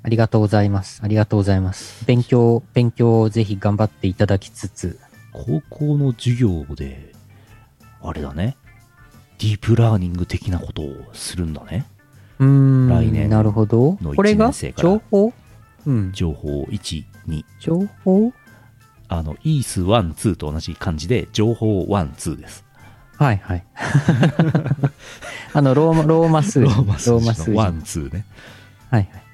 [0.06, 1.02] ありがとうございます。
[1.04, 2.06] ありがとうございます。
[2.06, 5.00] 勉強、勉強をぜひ頑張っていただきつつ、
[5.34, 7.12] 高校の授業で、
[8.04, 8.56] あれだね。
[9.40, 11.88] ディープラーニング的なことをするんだね。
[12.38, 14.14] うーん、来年なるほどの。
[14.14, 15.34] これが情報？
[15.88, 16.12] うん。
[16.14, 17.44] 情報1、2。
[17.60, 18.32] 情報？
[19.08, 22.64] あの、イース1、2と同じ感じで、情報1、2です。
[23.18, 23.64] はいはい。
[25.52, 26.66] あの、ローマ、ローマ数字。
[26.66, 28.26] ローマ数字のローマ数字1、2ね。
[28.92, 29.25] はいはい。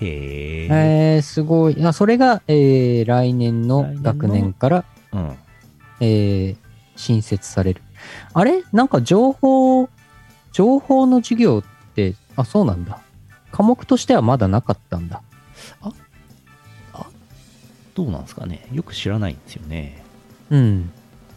[0.00, 1.16] へえ。
[1.16, 1.84] えー、すごい。
[1.84, 5.36] あそれが、えー、来年の学年から、うん。
[6.00, 6.56] えー、
[6.96, 7.82] 新設される。
[8.32, 8.62] あれ？
[8.72, 9.88] なんか情報、
[10.52, 13.00] 情報の授業って、あ、そうなんだ。
[13.50, 15.22] 科目としてはまだなかったんだ。
[17.94, 18.64] どうなんですかね？
[18.72, 20.04] よく知らないんですよね。
[20.50, 20.92] うん。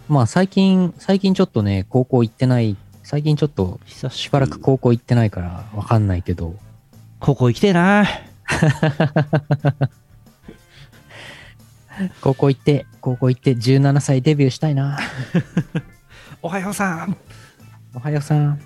[0.07, 6.53] まあ最近、最近ちょっとね、高校行ってない、最近ちょっと久ししばらく高校行ってないからわかんないけど、
[7.19, 8.05] ここ行きてえな。
[12.21, 14.97] 高校行って、高校行って17歳デビューしたいな。
[16.41, 17.17] おはようさん。
[17.93, 18.59] おはようさん。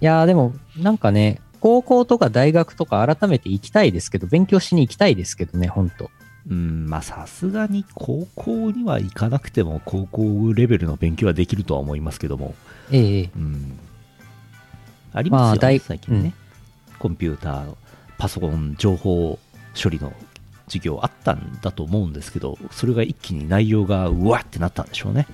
[0.00, 6.10] いやーでも、なんかね、高校とか大学とか改めて行きたいですけど、勉強しに行きたいですけどね、ほんと。
[6.50, 12.54] うん、まあさすがに高校には行かなくても高校レベルの勉強はできるとは思いますけども。
[12.90, 13.78] ええうん。
[15.12, 16.34] ありますよね、まあ大最近ね、
[16.98, 17.76] コンピューター、
[18.22, 19.36] パソコン、情報
[19.74, 20.12] 処理の
[20.68, 25.26] 授業あったんだと思うんですけど、それが一気に内容がうわってなったんでしょうね。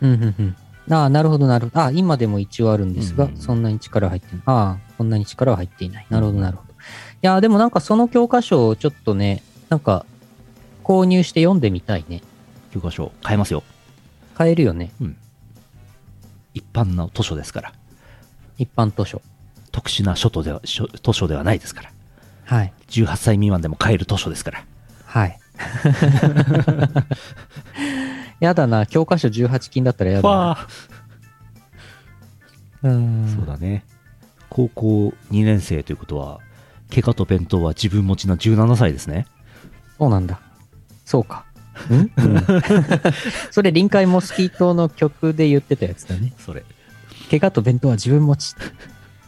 [0.00, 0.56] うん、うん、うん。
[0.90, 1.80] ああ、なるほど、なるほど。
[1.82, 4.42] ああ、今でも一応あるんですが、うんそんなに力は入ってない。
[4.46, 6.06] ああ、そんなに力は入っていない。
[6.08, 6.72] なるほど、なるほど。
[6.72, 6.76] い
[7.20, 10.06] やー、でもなんかその教科書をちょっとね、なんか、
[10.82, 12.22] 購入して読んでみたいね。
[12.72, 13.62] 教科書買えますよ。
[14.34, 14.92] 買えるよね。
[16.54, 17.72] 一般の図書ですから。
[18.56, 19.20] 一般図書。
[19.72, 21.93] 特殊な書とでは書図書ではないですから。
[22.44, 22.72] はい。
[22.88, 24.64] 18歳未満でも買える図書ですから。
[25.06, 25.38] はい。
[28.40, 30.36] やだな、教科書18金だったらやだな。
[30.36, 30.66] わ
[32.82, 33.84] うーんそうだね。
[34.50, 36.40] 高校2年生ということは、
[36.92, 39.26] 怪我と弁当は自分持ちの17歳ですね。
[39.98, 40.40] そうなんだ。
[41.04, 41.44] そうか。
[41.90, 42.10] ん、うん、
[43.50, 46.32] それ臨海モスキートの曲で言ってたやつだね。
[46.38, 46.64] それ。
[47.30, 48.54] 怪我と弁当は自分持ち。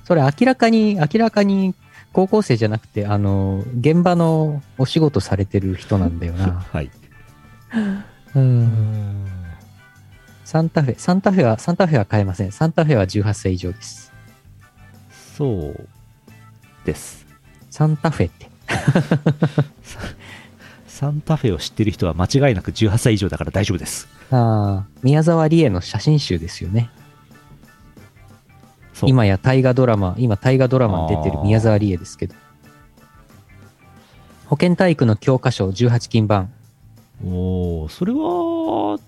[0.05, 1.74] それ明らかに、明らかに
[2.16, 6.64] 高校生じゃなくて、あの、現場のお仕事されてる人なんだよな。
[6.72, 6.90] はい。
[8.35, 9.26] うん。
[10.42, 12.52] サンタフェ、サンタフェは、サンタフェは買えません。
[12.52, 14.14] サンタフェは18歳以上です。
[15.37, 15.88] そう
[16.87, 17.26] です。
[17.68, 18.48] サンタフェって。
[20.88, 24.09] サンタフェを知ってる人は間違いなく18歳以上だから大丈夫です。
[24.31, 26.88] ああ、宮沢りえの写真集ですよね。
[29.04, 32.35] 今や大河ドラマ、今大河ドラマに出てる宮沢りえですけど。
[34.46, 36.52] 保健体育の教科書18金版。
[37.24, 38.98] おおそれは、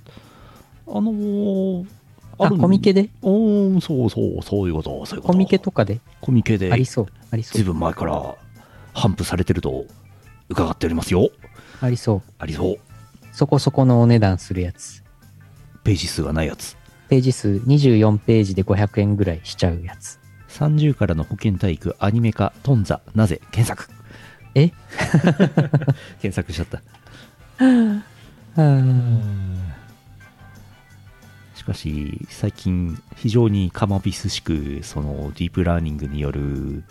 [0.88, 1.86] あのー
[2.40, 3.10] あ、コミケで？
[3.20, 5.32] おーそうそう、そういうこと、そういうこと。
[5.32, 6.00] コミケとかで？
[6.20, 7.06] コミケでありそう。
[7.30, 7.58] ありそう。
[7.58, 8.36] ずいぶん前から
[8.94, 9.84] 頒布されてると
[10.48, 11.30] 伺っておりますよ。
[11.80, 12.22] ありそう。
[12.38, 12.78] ありそう。
[13.32, 15.02] そこそこのお値段するやつ。
[15.84, 16.77] ページ数がないやつ。
[17.08, 20.18] ページ数24ページで500円ぐらいしちゃうやつ。
[20.48, 23.92] 30からの保健体育アニメ化トンザなぜ検索。
[24.54, 24.70] え？
[26.20, 26.82] 検索しちゃった。
[31.54, 36.82] しかし、最近、非常にカマビスしく、そのディープラーニングによる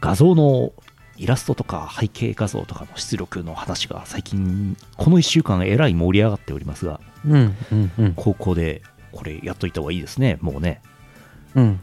[0.00, 0.72] 画像の
[1.16, 8.12] イラストとか背景画像とかの出力の話が最近、この1週間えらい盛り上がっておりますが、うん、うん、うん。
[8.14, 10.80] 高校でこれやっといた方がいいですね、もうね。
[11.54, 11.80] うん。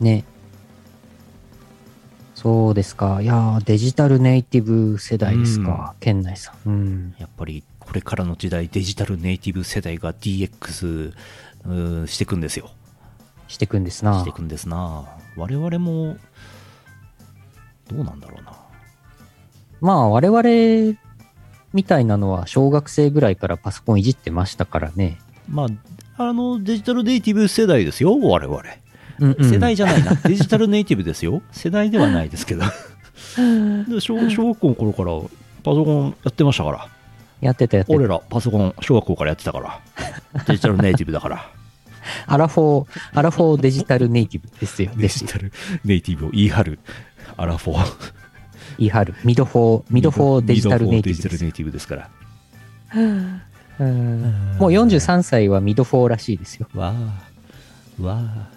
[0.00, 0.24] ね。
[2.34, 3.22] そうですか。
[3.22, 5.94] いやーデジタルネイティブ世代ですか。
[6.00, 6.68] 県内さん。
[6.68, 7.14] うん。
[7.18, 11.12] やっぱりこれからの時代、デジタルネイティブ世代が DX
[12.06, 12.70] していくんですよ。
[13.48, 14.32] してくんですなしてい。
[14.32, 15.06] くんですな。
[15.36, 16.16] 我々も、
[17.88, 18.54] どうなんだろうな。
[19.80, 20.98] まあ、我々
[21.72, 25.18] みたいなのは小学生ぐらいからパソコンいじってましたからね。
[25.48, 25.66] ま
[26.16, 28.62] あ、あの、デジタルネイティブ世代ですよ、我々。
[29.20, 29.50] うん、うん。
[29.50, 30.14] 世代じゃないな。
[30.14, 31.42] デジタルネイティブですよ。
[31.52, 32.64] 世代ではないですけど。
[33.88, 36.88] で小小学校の頃からパソコンやってましたから。
[37.40, 37.96] やってたやってた。
[37.96, 39.80] 俺らパソコン小学校からやってたから。
[40.46, 41.50] デジタルネイティブだから。
[42.26, 44.90] アラフォー、アラフォーデジタルネイティブですよ。
[44.96, 45.52] デジタル
[45.84, 46.78] ネイティブを言い張る。
[47.36, 48.12] アラフォー。
[48.78, 49.14] 言い張る。
[49.24, 51.88] ミドフォー、ミドフォーデジタルネイティブです。
[51.88, 52.10] から。
[52.94, 53.42] うん
[54.58, 56.68] もう43歳はミドフォーらしいですよ。
[56.74, 56.94] わ
[58.00, 58.02] あ。
[58.02, 58.48] わあ。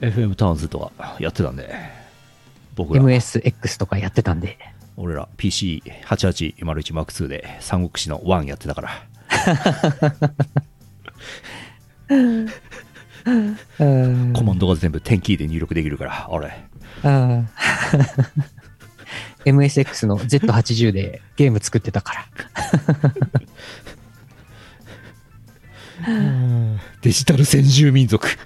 [0.00, 1.72] FM タウンズとはやってたんで。
[2.74, 3.02] 僕ら。
[3.02, 4.58] MSX とかやってたんで。
[4.96, 8.90] 俺ら PC8801M2 で三国志の1やってたから。
[12.08, 12.48] うん
[14.32, 16.48] コマンドが全部点キーで入力できるから、俺。
[17.02, 17.44] あー
[19.44, 22.26] MSX の Z80 でゲーム作ってたから。
[27.02, 28.26] デジタル先住民族。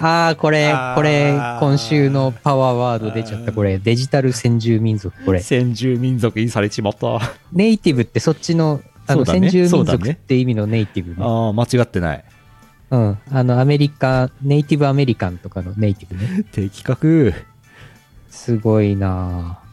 [0.00, 3.52] ああ、これこれ、今週のパワーワード出ちゃった。
[3.52, 5.24] これ、デジタル先住民族。
[5.24, 7.16] これ、先住民族にされちまった。
[7.16, 7.20] あ
[7.52, 11.16] ネイティブってそっちの、あの、先住民族って意味のネイティブね。
[11.20, 12.24] あ、間違ってない。
[12.90, 13.18] うん。
[13.30, 16.44] あの、アメリカ、ネイティブアメリカンとかのネイティブね。
[16.52, 17.34] 的確。
[18.30, 19.68] すごいなぁ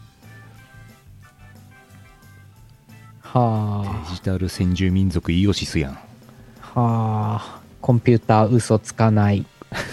[3.38, 5.92] はデジタル先住民族イオシスやん。
[5.92, 5.96] あ、
[6.80, 9.46] はあ、コンピューター嘘つかない。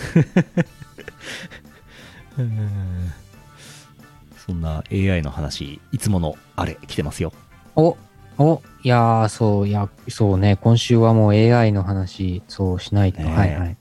[4.46, 7.33] そんな AI の話、いつものあれ来てますよ。
[7.75, 7.96] お、
[8.38, 13.22] お、いやー、そう、いや、そうね、今週はもう AI の話、そうしないと。
[13.22, 13.77] ねえはいはい。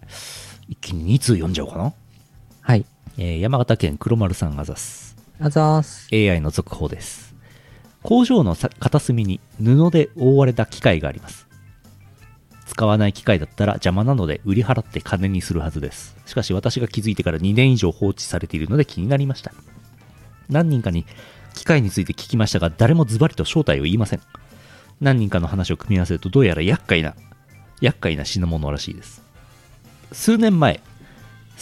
[0.70, 1.94] 一気に2通読んじゃおうかな。
[2.62, 2.86] はい。
[3.24, 5.16] えー山形県黒丸さんあざす。
[5.40, 6.08] あざーす。
[6.12, 7.36] AI の続報です。
[8.02, 11.46] 工場のさ片隅に布で覆われた機械があります。
[12.66, 16.18] 使わない機械だったら邪魔なので売り払って金にするはずです。
[16.26, 19.54] しかし私が気づいてから2年以上放置されているので気になりました。
[20.50, 21.06] 何人かに
[21.54, 24.22] 機械について聞きましたが、誰もズバリと正体を言いません。
[25.00, 27.14] 何人かの話を組み合わせると、どうやら厄介な、
[27.82, 29.22] 厄介な品物らしいです。
[30.12, 30.82] 数年前、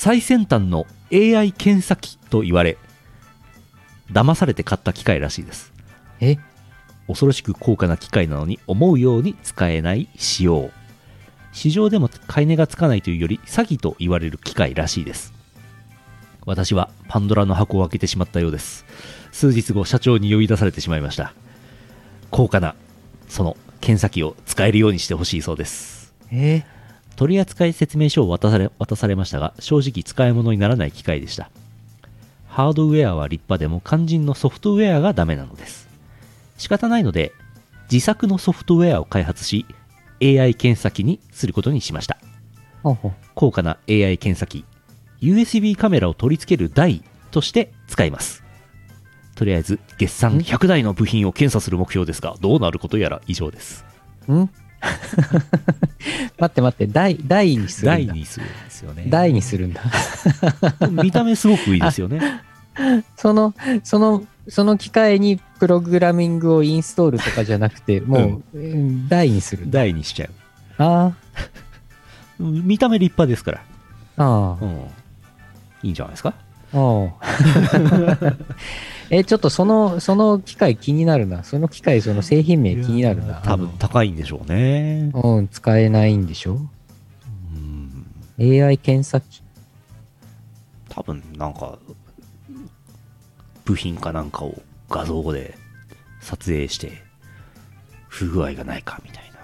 [0.02, 2.78] 最先端の AI 検査機と言われ、
[4.10, 5.74] 騙されて買った機械らしいです。
[6.22, 6.38] え？
[7.08, 10.72] 恐ろしく高価な機械なのに思うように使えない仕様。
[11.52, 15.34] 市場でも買い値がつかないというより詐欺と言われる機械らしいです。
[16.46, 18.86] 私はパンドラの箱を開けてしまったようです。
[19.34, 21.34] 数日後社長に呼び出されてしまいました。
[22.32, 22.76] 高価な
[23.28, 26.14] その検査機を使えるようにしてほしいそうです。
[26.32, 26.64] え？
[27.20, 31.52] 取扱説明書を渡され渡されましたが正直使い物にならない機械でした。
[32.48, 35.90] ハードウェアは立派でも肝心のソフトウェアがダメなのです。
[36.58, 37.34] 仕方ないので
[37.92, 39.66] 自作のソフトウェアを開発し
[40.22, 42.18] AI 検査機にすることにしました。
[43.36, 44.64] 高価な AI 検査機
[45.22, 48.46] USB カメラを取り付ける台として使います。
[49.36, 53.84] とりあえず月産100台の部品を検査する目標ですがどうなることやら以上です。
[54.32, 54.50] ん？
[56.40, 58.14] 待って待って、台、台にするんだ。
[58.14, 59.06] 台にするんですよね。
[59.10, 59.82] 台にするんだ。
[61.04, 62.22] 見た目すごくいいですよね。
[63.18, 69.80] その、その、その機械にプログラミングをインストールとかじゃなくて、もう、うん台にするんだ。
[69.80, 70.30] 台にしちゃう。
[70.82, 71.12] あ
[72.40, 73.62] 見た目立派ですから、
[74.18, 74.70] あ、あうん、
[75.84, 76.34] いいんじゃないですか？
[79.12, 81.44] え、ちょっとその、その機械気になるな。
[81.44, 83.42] その機械、その製品名気になるな。
[83.44, 86.60] 多分高いんでしょうねうん、使えないんでしょ？
[87.54, 88.06] うん
[88.40, 89.42] ?AI 検査機？
[90.90, 91.80] 多分なんか
[93.66, 95.56] 部品かなんかを画像で
[96.22, 96.92] 撮影して
[98.08, 99.40] 不具合がないかみたいな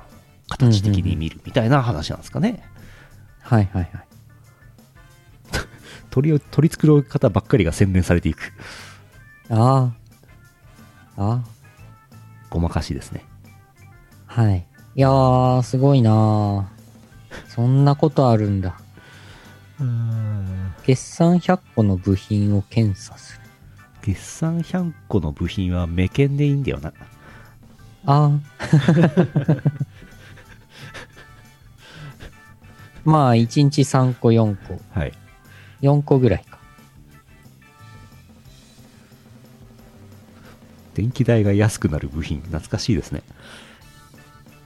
[0.49, 2.63] 形的に見るみたいな話なんですかね、
[3.41, 4.04] はいはいはい。
[6.15, 8.53] 取りを取り繕う方ばっかりが洗練されていく
[9.49, 9.91] あ
[11.17, 11.21] あ。
[11.21, 11.43] あ
[12.49, 13.25] ごまかしですね
[14.29, 14.43] あ。
[14.43, 14.65] はい。
[14.95, 16.63] いやー、すごいなー
[17.49, 18.79] そんなことあるんだ。
[20.83, 23.41] 決算100個の部品を検査する。
[24.01, 26.93] 月産100個の部品は目検でいいんだよな
[28.05, 28.39] ああ。
[33.03, 34.79] まあ、1日3個、4個。
[34.97, 35.24] はい
[35.85, 36.57] 4個ぐらいか。
[40.95, 43.21] 電気代が安くなる部品懐かしいですね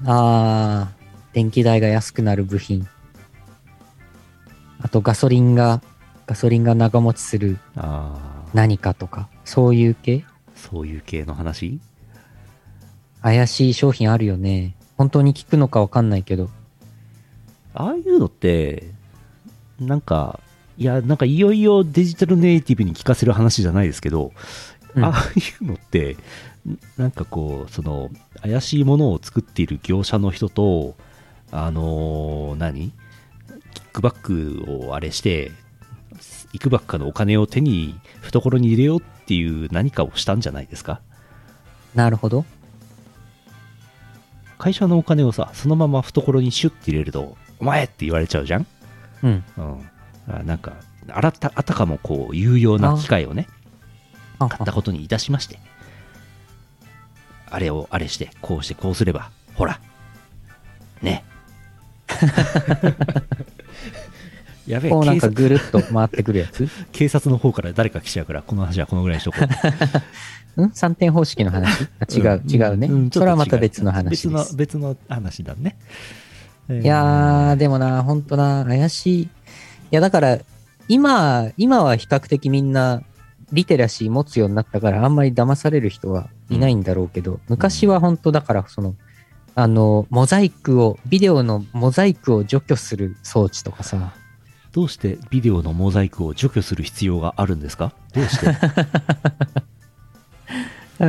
[0.06, 0.96] ああ、
[1.34, 2.88] 電気代が安くなる部品。
[4.80, 5.82] あと、ガソリンが、
[6.28, 10.24] ガソリンが長持ちするああ何かとか、そういう系？
[10.56, 11.80] そういう系の話？
[13.22, 14.76] 怪しい商品あるよね。
[14.98, 16.50] 本当に効くのかわかんないけど。
[17.74, 18.92] ああいうのって、
[19.80, 20.40] なんか、
[20.80, 24.32] いや、なんかいよいよデジタルネイティブに聞かせる話じゃないですけど、
[24.96, 25.04] うん。
[25.04, 26.16] ああいうのって、
[26.98, 28.10] なんかこう、その、
[28.42, 30.96] 怪しいものを作っている業者の人と、
[31.52, 32.94] あのー何？
[33.74, 35.52] キックバックをあれして、
[36.54, 41.02] いくばっかのお金を手に、懐に入れようっていう何かをしたんじゃないですか？
[41.94, 42.46] なるほど。
[44.58, 48.68] 会社のお金をさ、そのまま懐にシュッて入れると、お前って言われちゃうじゃん？
[49.24, 49.44] うん。
[49.58, 49.78] うん、あ
[50.44, 50.74] なんか
[51.10, 53.48] あらたあたかもこう有用な機械をね
[54.40, 55.60] あ買ったことにいたしまして。
[57.52, 59.80] あれをあれしてこうしてこうすればほら。
[61.02, 61.24] ね。
[64.68, 66.68] やべえこうなんかぐるっと回ってくるやつ？
[66.94, 69.38] 警察の方から誰か来ちゃうからこの話はこのぐらいにしとこ
[70.58, 70.62] う。
[70.68, 70.72] ん？
[70.74, 71.88] 三点方式の話？
[72.00, 72.50] あ違う、ん。
[72.52, 72.88] 違うね。
[72.88, 74.56] んそれはまた別の話別のです。
[74.56, 75.76] 別の話だね。
[76.70, 79.30] いいやー、でもな、ほんとな、怪しい。
[79.92, 80.40] いや、だから、
[80.88, 83.02] 今、今は比較的みんな、
[83.52, 88.96] リテラシー持つようになったから、あんまり騙される人はいないんだろうけど、昔は本当だから、その、
[89.56, 94.14] あの、モザイクを、ビデオのモザイクを除去する装置とかさ、
[94.72, 97.92] どうしてビデオのモザイクを除去する必要があるんですか？
[98.14, 98.56] どうして？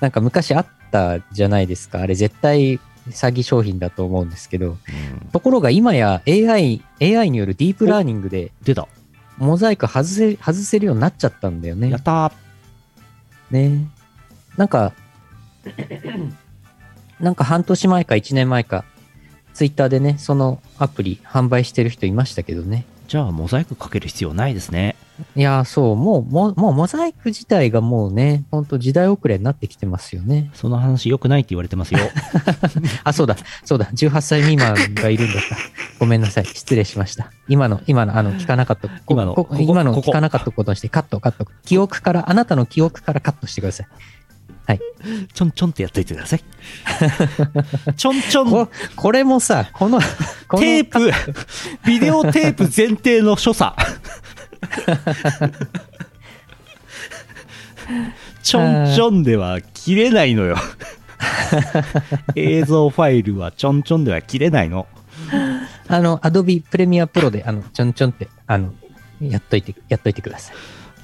[0.00, 2.00] なんか昔あったじゃないですか。
[2.00, 2.80] あれ絶対
[3.10, 4.76] 詐欺商品だと思うんですけど、うん
[5.32, 8.88] ところが今や AI、AI によるディープラーニングで出た
[9.36, 11.98] モザイク外せ、外せるようになっちゃったんだよねや。
[11.98, 12.32] ったー
[13.50, 13.88] ね
[14.56, 14.92] なんか、
[17.20, 18.84] なんか半年前か1年前か、
[19.54, 22.84] ツイッターでね、そのアプリ販売してる人いましたけどね。
[23.08, 24.94] じゃあモザイクかける必要ないですね。
[25.34, 30.50] いやー、そう、もう、もう、もうモザイク自体がもうね、ほんと時代遅れになってきてますよね。
[30.52, 32.00] その話良くないって言われてますよ。
[33.04, 35.56] あ、そうだ、そうだ、18歳未満がいるんだった。
[35.98, 37.32] ごめんなさい、失礼しました。
[37.48, 41.46] 今の、今の、あの、聞かなかった、今の今の聞かなかったことにして、カット、カット。
[41.64, 43.86] 記憶から、あなたの記憶からカットしてください。
[45.32, 46.44] ちょんちょんってやっといてください。
[47.96, 50.00] ちょんちょんここれもさ、この、
[50.48, 51.10] このテープ、
[51.86, 53.74] ビデオテープ前提の所作。
[58.42, 60.56] ちょんちょんでは切れないのよ。
[62.34, 64.86] 映像ファイルはちょんちょんでは切れないの。
[65.88, 68.74] あの、アドビプレミアプロで、あの、ちょんちょんって、あの、
[69.20, 70.56] やっといて、やっといてください。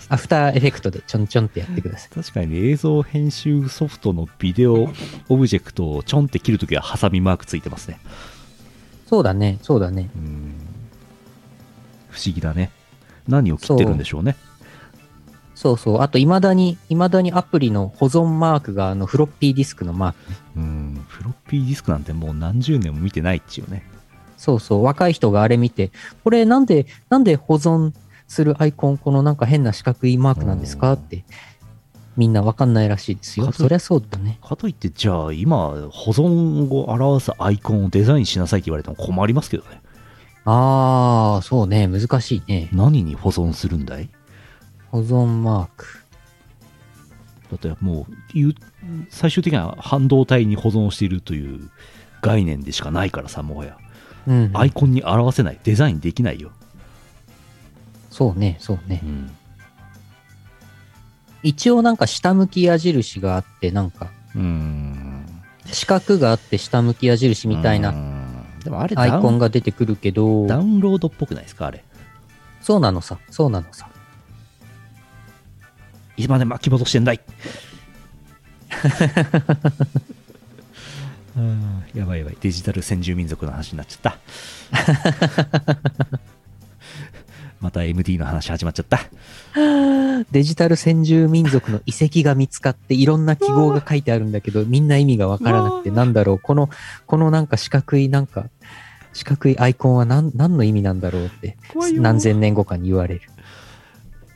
[0.08, 2.10] アフターエフェクトでちょんちょんってやってください。
[2.14, 4.88] 確かに映像編集ソフトのビデオ
[5.28, 7.98] オブジェクトをちょんって切るときはハサミマークついてますね。
[9.06, 10.10] そうだね、そうだね。
[10.16, 10.54] うん
[12.14, 12.70] 不思議だね。
[13.26, 14.36] 何を切ってるんでしょうね。
[15.54, 16.00] そうそう。
[16.00, 20.36] あと、未だに、未だにアプリの保存マークが、あの、フロッピーディスクのマークね。
[20.56, 23.84] うん、フロッピーディスクなんてもう何十年も見てないっちゅうね。
[24.36, 24.82] そうそう。
[24.82, 25.90] 若い人があれ見て、
[26.22, 27.92] これなんで、なんで保存
[28.34, 30.92] するアイコン、このなんか変な四角いマークなんですか？
[30.92, 31.24] うんって、
[32.16, 33.50] みんなわかんないらしいですよ。
[33.52, 34.38] そりゃそうだね。
[34.42, 39.80] かといって、じゃあ今、保存を表すアイコンをデザインしなさいって言われても困りますけどね。
[40.44, 41.88] あー、そうね。
[41.88, 42.68] 難しいね。
[42.72, 44.10] 何に保存するんだい？
[44.90, 45.86] 保存マーク。
[47.50, 48.14] だってもう、
[49.10, 51.70] 最終的には半導体に保存しているという
[52.20, 53.78] 概念でしかないからさ、もはや。
[54.26, 54.50] うん。
[54.54, 56.52] アイコンに表せない、デザインできないよ。
[58.14, 59.06] そうね、そうねう。
[59.06, 59.28] ん。
[61.42, 65.42] 一応なんか下向き矢印があって、なんか、うーん。
[65.66, 71.82] 四角があって下向き矢印みたいうなんでもあれアイコンがが出てくるけど、ダウンロードっぽくないですかあれ？
[72.62, 73.88] そうなのさ、そうなのさ。
[76.16, 77.20] いつまで巻き戻してんだい？
[81.36, 84.18] うんやばいやばいデジタル先住民族の話になっちゃった
[87.64, 89.00] また MD の話始まっちゃった。
[90.30, 96.68] デジタル先住民族の遺跡が見つかっていろんな記号が書いてあるんだけど、みんな意味がわからなくて、なんだろう、この、
[97.06, 98.50] このなんか四角いなんか、
[99.14, 101.56] 四角いアイコンは何何の意味なんだろうって
[101.94, 103.22] 何千年後かに言われる。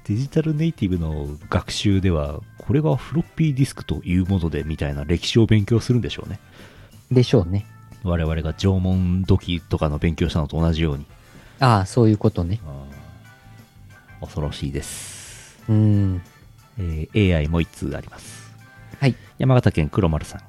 [0.05, 6.41] デジタルネイティブの学習ではこれがフロッピーディスクというものでみたいな歴史を勉強するんでしょうね。
[7.11, 7.67] でしょうね。
[8.05, 11.05] 我々が縄文土器とかの勉強したのと同じように。
[11.61, 12.61] ああ、そういうことね。
[14.21, 16.23] 恐ろしいです、うん。
[16.79, 18.53] えー AI もう一通あります。
[19.01, 19.15] はい。
[19.39, 20.41] 山形県黒丸さん。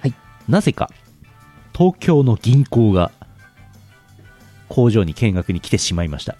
[0.00, 0.14] はい。
[0.48, 0.90] なぜか
[1.72, 3.12] 東京の銀行が
[4.68, 6.36] 工場に見学に来てしまいました。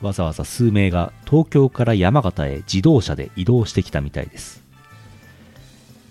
[0.00, 4.62] わざわざ数名が東京から山形へ自動車で移動してきたみたいです。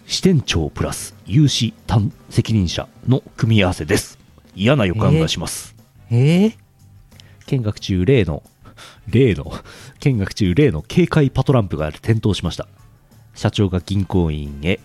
[0.06, 4.20] 支店長プラス有志担責任者の組み合わせです。
[4.56, 5.76] 嫌な予感がします、
[6.10, 6.58] ええ
[7.48, 8.44] 見学中例の
[9.08, 9.52] 例の
[10.00, 12.68] 見学中例の警戒パトランプが点灯しました。
[13.34, 14.80] 社長が銀行員へ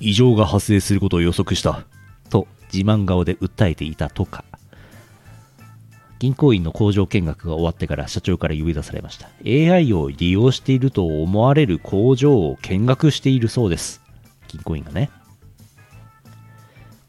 [0.00, 1.84] 異常が発生することを予測した
[2.30, 4.44] と自慢顔で訴えていたとか。
[6.18, 9.28] 銀行員の工場見学が終わってから社長から呼び出されました。
[9.46, 14.02] AI を利用していると思われる工場を見学しているそうです。
[14.48, 15.10] 銀行員がね。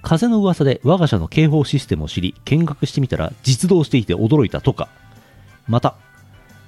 [0.02, 4.90] 風の噂で我が社の警報システムを知り見学してみたら実動していて驚いたとか。
[5.68, 5.96] また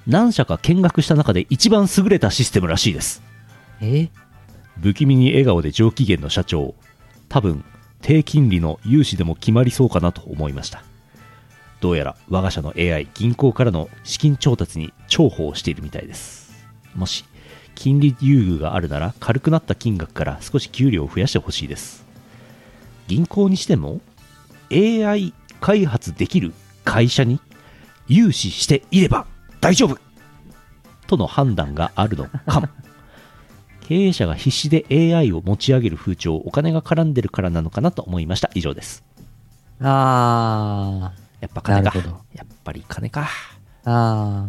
[0.06, 3.22] 何社か見学した中で一番優れたシステムらしいです。
[3.80, 4.08] え？
[4.80, 6.74] 不気味に笑顔で上機嫌の社長。
[7.28, 7.64] 多分
[8.00, 10.82] 低金利の融資でも決まりそうかなと思いました。
[11.80, 16.52] どうやら我が社の AI 銀行からの資金調達に重宝しているみたいです。
[16.94, 17.24] もし
[17.74, 22.04] 金利優遇があるなら軽くなった金額から少し給料を増やしてほしいです。
[23.06, 24.00] 銀行にしても
[24.70, 26.52] AI 開発できる
[26.84, 27.40] 会社に
[28.08, 29.26] 融資していれば
[29.62, 29.96] 大丈夫。
[31.06, 32.68] との判断があるのかも。
[33.86, 38.50] 経営者が必死で AI を持ち上げる風潮お金が絡んでるからなのかなと思いました。
[38.54, 39.04] 以上です。
[39.80, 41.92] あやっぱ金か。
[42.34, 43.28] やっぱり金か。
[43.84, 44.48] あ、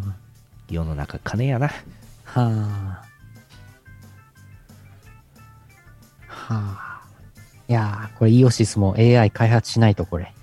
[0.68, 1.66] 世の中金やな。
[1.66, 1.70] あ、
[2.40, 3.04] はあ。
[6.26, 7.00] はあ。
[7.68, 10.34] いやー、これイオシスも AI 開発しないとこれ。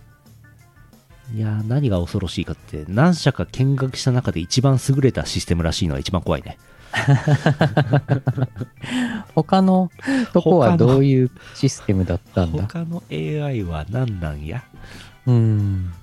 [1.33, 6.57] いやー何が恐ろしいかって何社か見学した中で一番優れたシステムらしいのが一番怖いね
[9.33, 9.89] 他の
[10.33, 12.63] とこはどういうシステムだったんだ？
[12.63, 14.61] 他の AI は何なんや？
[15.25, 15.93] うん。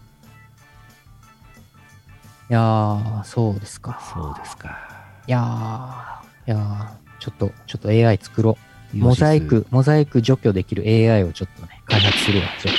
[2.49, 4.01] やー、そうですか。
[4.14, 4.79] そうですか。
[5.26, 6.89] いやー、いやー、
[7.20, 8.57] ちょっと、ちょっと AI 作ろ
[8.95, 8.97] う。
[8.97, 12.47] モザイク、モザイク除去できる AI をちょっとね、開発するわ。
[12.62, 12.74] ちょっ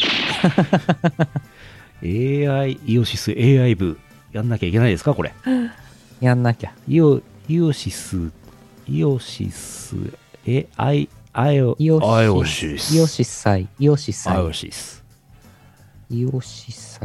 [1.28, 1.39] と
[2.04, 4.00] AI、イオシス AI 部、
[4.32, 5.34] やんなきゃいけないですかこれ？
[6.22, 6.74] やんなきゃ。
[6.88, 8.32] イオ、イオシス、
[8.88, 9.95] イオシス、
[10.45, 12.95] え、アイ、アイオ、イオシス。
[12.95, 13.68] イオシス祭。
[13.80, 14.45] イオシスアイ祭。
[14.45, 15.04] オシス。
[16.12, 17.00] イオシス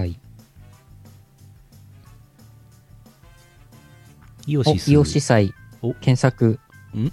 [4.47, 4.91] イオシス。
[4.93, 6.59] イオシ祭お検索
[6.97, 7.13] ん？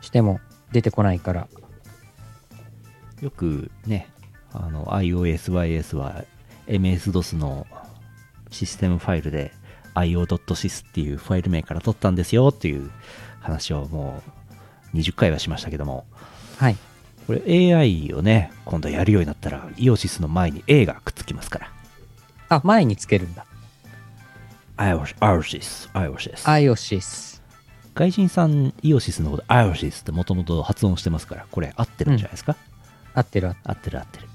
[0.00, 0.40] しても
[0.72, 1.48] 出てこないから。
[3.20, 4.08] よくね、
[4.52, 6.24] あの、iOSYS は
[6.66, 7.66] MS-DOS の
[8.50, 9.52] システムファイルで
[9.94, 12.90] io.sys っていうファイル名から取ったんですよっていう
[13.40, 14.22] 話をも
[14.92, 16.04] う20回はしましたけども、
[16.58, 16.76] はい。
[17.26, 21.70] これ AI をね、今度やるようになったら、イオシスの前に A がくっつきますから。
[22.48, 23.46] あ、前につけるんだ。
[24.76, 25.14] アイオシ
[25.60, 26.48] ス、アイオシス。
[26.48, 27.42] アイオシス。
[27.94, 32.54] 外人さん、イオシスのことアイオシスってもともと発音してますから、これ合ってるんじゃないですか、
[33.14, 34.28] 合ってる合って合ってる合ってる。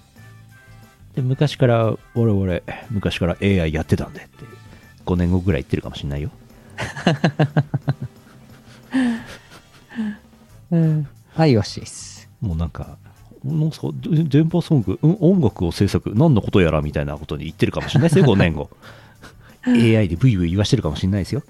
[1.16, 4.30] で、昔から、我々、昔から AI やってたんでって、
[5.06, 6.30] 5年後ぐらい言ってるかもしんないよ。
[10.70, 10.78] る。
[10.78, 11.08] うん。
[11.36, 12.30] アイオシス。
[12.40, 12.98] もうなんか、
[13.44, 18.70] なんすか、で電波ソング、うん音楽を制作、何のことやらみたいなことに言ってるかもしれないですよ、5年後。
[19.66, 21.44] AI でブイブイ言わしてるかもしれないですよ。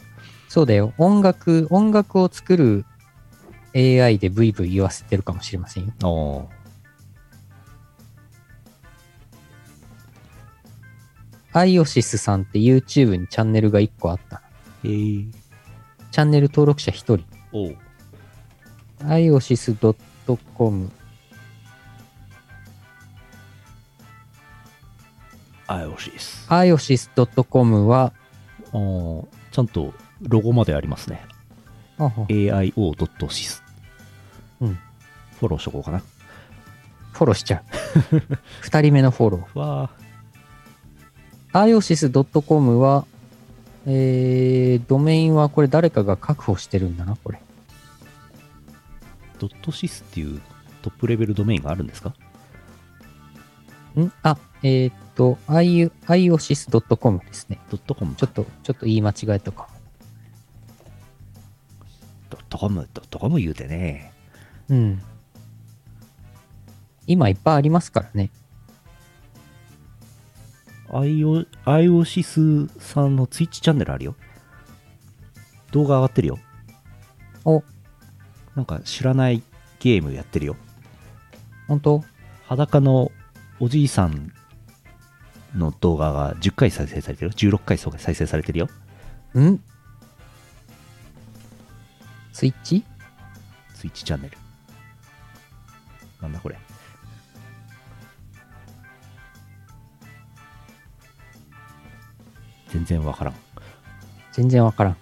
[0.50, 0.94] そうだよ。
[0.98, 2.86] 音楽、音楽を作る
[3.74, 5.94] AI でブイブイ言わせてるかもしれませんよ。
[6.04, 6.61] ああ。
[11.54, 14.42] アイオシスさんって YouTube にチャンネルが1個あった。
[14.84, 15.26] へえ。
[16.12, 17.26] チャンネル登録者1人。
[17.52, 17.78] おう。
[19.06, 19.76] アイオシス
[20.56, 20.92] .com。
[25.68, 26.46] アイオシス。
[26.50, 27.10] アイオシス
[27.50, 28.14] .com は、
[28.74, 31.26] ああ、ちゃんとロゴまでありますね。
[31.98, 33.62] aio.sys。
[34.62, 34.80] うん。
[35.40, 36.02] フォローしとこうかな。
[37.12, 37.64] フォローしちゃ
[38.12, 38.16] う。
[38.64, 39.60] 2人目のフォロー。
[39.60, 40.01] わア
[41.54, 43.06] イオシス .com は、
[43.86, 47.42] えー、ドメインはこれ誰かが確保してるんだな、これ。
[49.40, 50.42] ドットシスっていう
[50.82, 52.14] トップレベルドメインがあるんですか？
[54.00, 54.12] ん？
[54.24, 57.60] あ、えーっと、i- iosys.com ですね。
[57.70, 59.68] ドットコムちょっと、ちょっと言い間違えたかも。
[62.30, 64.14] ドットコム、ドットコム言うてね。
[64.70, 65.02] うん。
[67.08, 68.30] 今いっぱいありますからね。
[70.94, 74.16] アイオ、アイオシスさんのツイッチチャンネルあるよ。
[75.72, 76.38] 動画上がってるよ。
[77.46, 77.64] お、
[78.56, 79.42] なんか知らない
[79.80, 80.58] ゲームやってるよ。
[81.68, 82.04] 本当
[82.46, 83.12] 裸の
[83.62, 84.34] おじいさん
[85.56, 87.34] の動画が10回再生されてるよ。
[87.34, 88.70] 16回再生されてるよ。
[89.40, 89.60] ん？
[92.34, 92.84] スイッチ？
[93.76, 94.38] ツイッチチャンネル。
[96.22, 96.58] なんだこれ。
[102.72, 103.34] 全然わからん。
[104.32, 104.98] 全然わからん。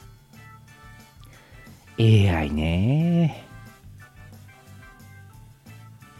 [2.00, 3.46] AI ね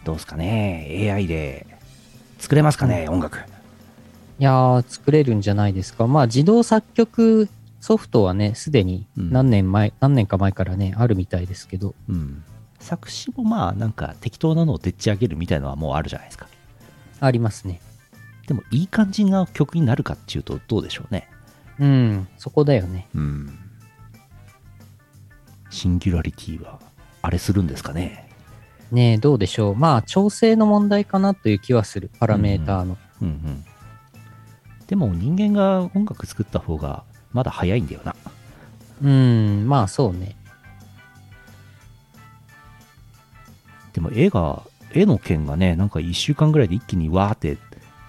[0.04, 1.66] どうすかね ?AI で
[2.38, 3.38] 作れますかね、音楽。
[3.38, 3.42] い
[4.38, 6.06] やー、作れるんじゃないですか。
[6.06, 7.48] まあ、自動作曲
[7.80, 12.44] ソフトはね、すでにうん何年前、何年か前からね、あるみたいですけど、うん。
[12.78, 16.46] 作詞もまあなんか適当なのをでっち上げるみたいのはもうあるじゃないですか。
[17.20, 17.80] ありますね。
[18.46, 21.28] でもいい感じな曲になるかっていうとどうでしょうね。
[21.80, 23.08] うん、そこだよね。
[23.14, 23.58] うん。
[25.70, 26.78] シンギュラリティは
[27.22, 28.28] あれするんですかね？
[28.92, 29.76] ねえ、どうでしょう。
[29.76, 32.10] まあ、調整の問題かなという気はする。
[32.18, 32.98] パラメーターの。
[33.22, 33.64] うんうん。
[34.88, 38.16] でも人間が音楽作った方がまだ早いんだよな。
[39.02, 40.36] うん、まあそうね。
[43.92, 44.62] でも絵が、
[44.92, 47.58] 絵の件がね、なんか1週間ぐらいで一気にわーって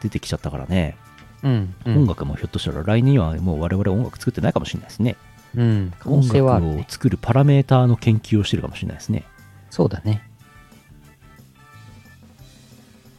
[0.01, 0.97] 出てきちゃったからね、
[1.43, 1.97] うん、うん。
[1.99, 5.15] 音楽もひょっとしたら来年にはもう我々音楽作ってないかもしれないですね。
[5.55, 6.85] うん、音楽をね。
[6.87, 9.25] 作るパラメーターの研究をしてるかもしれないですね。
[9.69, 10.21] そうだね。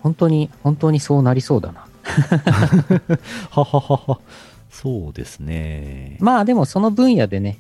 [0.01, 1.87] 本当に、本当にそうなりそうだな。
[3.51, 4.20] はははは。
[4.70, 6.16] そうですね。
[6.20, 7.59] まあでもその分野でね、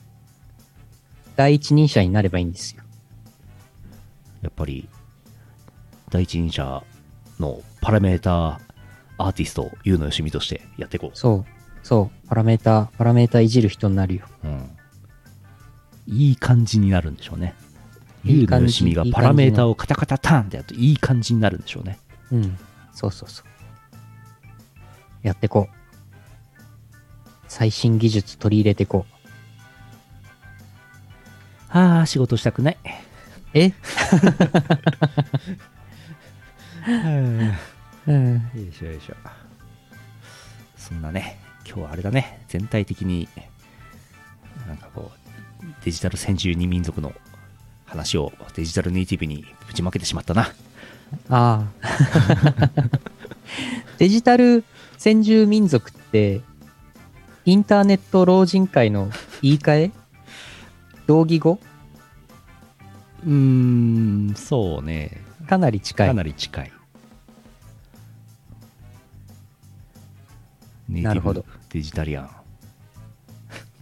[1.36, 2.82] 第一人者になればいいんですよ。
[4.42, 4.88] やっぱり、
[6.10, 6.82] 第一人者
[7.38, 8.71] のパラメーター
[9.18, 11.46] アーティスト、ゆうのよしみとしてやっていこそう、
[11.82, 14.26] そう、パラメーター、パラメーターいじる人になるよ。
[14.44, 14.48] う。
[14.48, 14.70] うん。
[16.06, 17.54] いい感じになるんでしょうね。
[18.24, 21.98] ゆうのよしみがパラメーターをカタカタターンってやるといい感じになるんでしょうね。
[22.30, 22.58] うん、
[22.92, 23.46] そうそうそう。
[25.26, 25.74] やってこう。
[27.48, 29.04] 最新技術取り入れてこ
[31.68, 32.78] ああ、仕事したくない。
[32.84, 32.88] う。
[33.54, 33.72] え？
[38.06, 38.34] うん。
[38.34, 39.14] よいしょよいしょ。
[40.76, 43.28] そんなね、今日はあれだね、全体的に、
[44.66, 47.12] なんかこう、デジタル先住二民族の
[47.86, 50.52] 話をデジタルネイティブにぶちまけてしまったな。
[51.28, 52.80] ああ。
[53.98, 54.64] デジタル
[54.98, 56.40] 先住民族って、
[57.44, 59.10] インターネット老人会の
[59.42, 59.90] 言い換え？
[61.06, 61.60] 同義語？
[63.24, 63.32] うー
[64.32, 66.08] ん、そうね、かなり近い。
[66.08, 66.72] かなり近い。
[70.92, 72.30] ネイティブなるほどデジタリアン。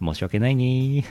[0.01, 1.05] 申し訳ないね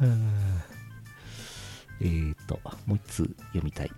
[0.00, 0.28] うん
[2.00, 3.90] えーと、もう一通読みたい。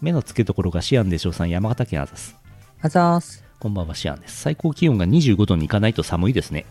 [0.00, 2.36] 目の付けどころがシアンでしょうさん、山形県あざす。
[2.80, 3.42] あざーす。
[3.58, 4.42] こんばんは、シアンです。
[4.42, 6.66] 最高気温が25度に行かないと寒いですね。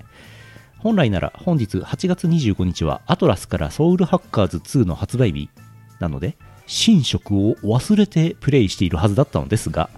[0.77, 5.49] 本来なら本日8月25日はアトラスからソウルハッカーズ2の発売日
[5.99, 9.89] なので、寝食を忘れてプレイしているはずだったのですが、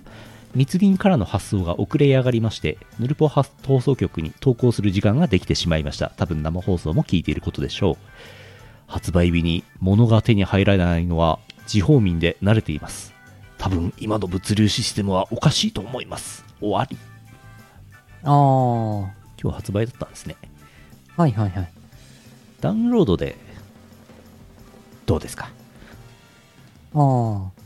[0.56, 3.44] 密林からの発送が遅れ上がりまして、ヌルポ放
[3.82, 6.12] 送局に投稿する時間ができてしまいました。
[6.18, 7.98] 多分生放送も聞いていることでしょう。
[8.88, 13.14] 発売日に物が手に入らないのは地方民で慣れています。
[13.60, 16.44] 多分今の物流システムはおかしいと思います。
[16.60, 16.98] 終わり。
[18.24, 19.02] ああ。
[19.02, 19.10] は
[19.42, 20.36] 今日発売だったんですね。
[21.28, 21.72] いはいはい。
[22.62, 23.38] ダウンロードで
[25.06, 25.52] どうですか？
[26.96, 27.59] ああ。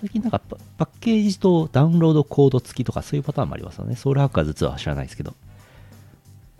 [0.00, 3.96] 最近なんかパパッケージとダウンロードコード付きとかそういうパターンもありますよね。
[3.96, 5.34] ソウルハッカーズ2は知らないですけど。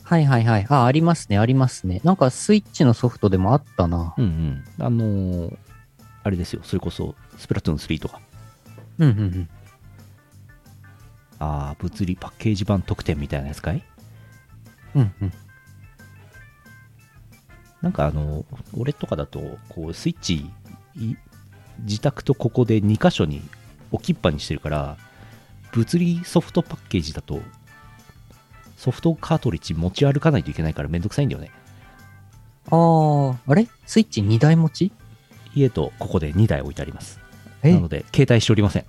[0.02, 0.66] はいはいはい。
[0.68, 2.00] あ、ありますね、ありますね。
[2.04, 4.14] なんかスイッチのソフトでもあったな。
[4.16, 4.24] うん
[4.78, 4.84] うん。
[4.84, 5.56] あのー
[6.22, 6.60] あれですよ。
[6.64, 8.20] それこそスプラトゥーン3とか。
[8.98, 9.48] うんうんうん。
[11.38, 13.84] ああ、物理パッケージ版特典みたいなやつかい？
[14.96, 15.32] うんうん。
[17.82, 20.50] なんかあの、俺とかだと、こう、スイッチ、
[20.96, 21.14] い
[21.80, 23.42] 自宅とここで2箇所に
[23.92, 24.96] 置きっぱにしてるから、
[25.72, 27.40] 物理ソフトパッケージだと、
[28.76, 31.50] ソフトカートリッジ持ち歩かないといけないからめんどくさいんだよね。
[32.70, 33.68] ああ、あれ？
[33.86, 34.92] スイッチ2台持ち？
[35.54, 37.20] 家とここで2台置いてあります。
[37.62, 37.72] え？
[37.72, 38.84] なので、携帯しておりません。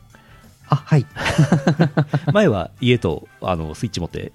[0.69, 1.05] あ、はい。
[2.33, 4.31] 前は家とあのスイッチ持って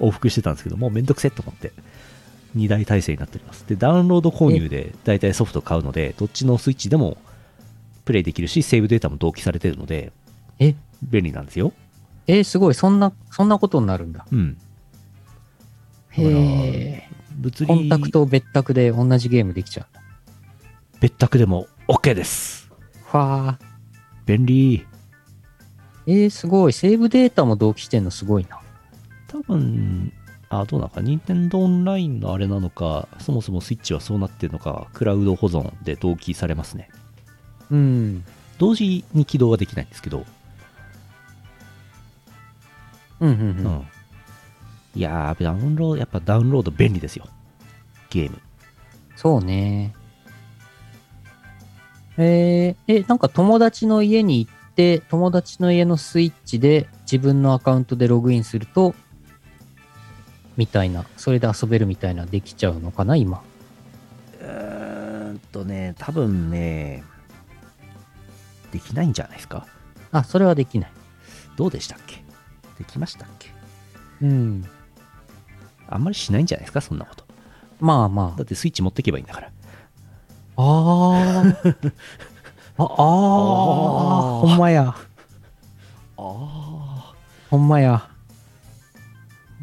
[0.00, 1.72] 往復してたんですけどもうめんどくせえと思って
[2.56, 7.16] 2台体制になっておりますでダウンロード購入で大体ソフト買うのでどっちのスイッチでも
[8.04, 10.12] プレイできるしセーブデータも同期されてるので
[10.58, 11.72] え、便利なんですよ
[12.26, 12.74] えーすごい。
[12.74, 14.26] そんな、そんなことになるんだ。
[14.30, 14.56] うん
[16.10, 17.08] へえ。
[17.36, 19.86] 物理コンタクト別宅で同じゲームできちゃう。
[21.00, 22.70] 別宅でも OK です
[23.04, 23.64] ふわー。
[24.26, 24.86] 便利
[26.06, 26.72] えー、すごい。
[26.72, 28.60] セーブデータも同期してんのすごいな。
[29.26, 30.12] 多分
[30.48, 36.88] あどうなのか任天堂オンラインのあれなのかそもそもスイッチはそうなってるのかクラウド保存で同期されますね
[37.70, 38.24] うん。
[38.58, 40.24] 同時に起動はできないんですけど
[43.20, 43.42] うんうんう。
[43.42, 43.88] うんん。
[44.94, 47.26] いやー、ダウンロード、やっぱダウンロード便利ですよ。
[48.10, 48.38] ゲーム。
[49.16, 49.94] そうね。
[52.16, 58.94] えー、え、なんか友達の家に行って、友達の家のスイッチで自分のアカウントでログインすると、
[60.56, 63.42] みたいな、それで遊べるみたいなできちゃうのかな、今。
[64.40, 67.02] うーんとね、多分ね、
[68.74, 69.66] できないんじゃないですか？
[70.10, 70.90] あ、それはできない。
[71.56, 72.24] どうでしたっけ？
[72.76, 73.48] できましたっけ？
[74.20, 74.64] うん。
[75.88, 76.80] あんまりしないんじゃないですか？
[76.80, 77.24] そんなこと。
[77.78, 79.52] まあまだってスイッチ持ってけばいいんだから。
[80.56, 80.60] あ。
[80.60, 81.54] あー
[82.76, 82.82] あ。
[82.82, 82.86] あ、ああ。
[84.40, 84.94] ほんまや。
[86.16, 87.14] あ
[87.50, 88.08] ほんまや。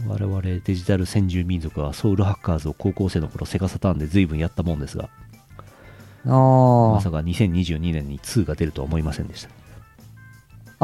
[0.08, 5.10] 我々デジタル先住民族はソウルハッカーズを高校生の頃セガサターンで随分やったもんですが、
[6.26, 7.12] ああまさ。
[7.12, 9.50] か2022年に2が出るとは思いませんでした。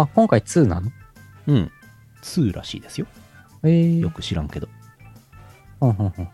[0.02, 0.92] あ、今回2なの？
[1.48, 1.72] うん。
[2.22, 3.08] 2らしいですよ。
[3.64, 4.00] えー。
[4.00, 4.68] よく知らんけど。
[5.80, 6.30] ほんほんほん。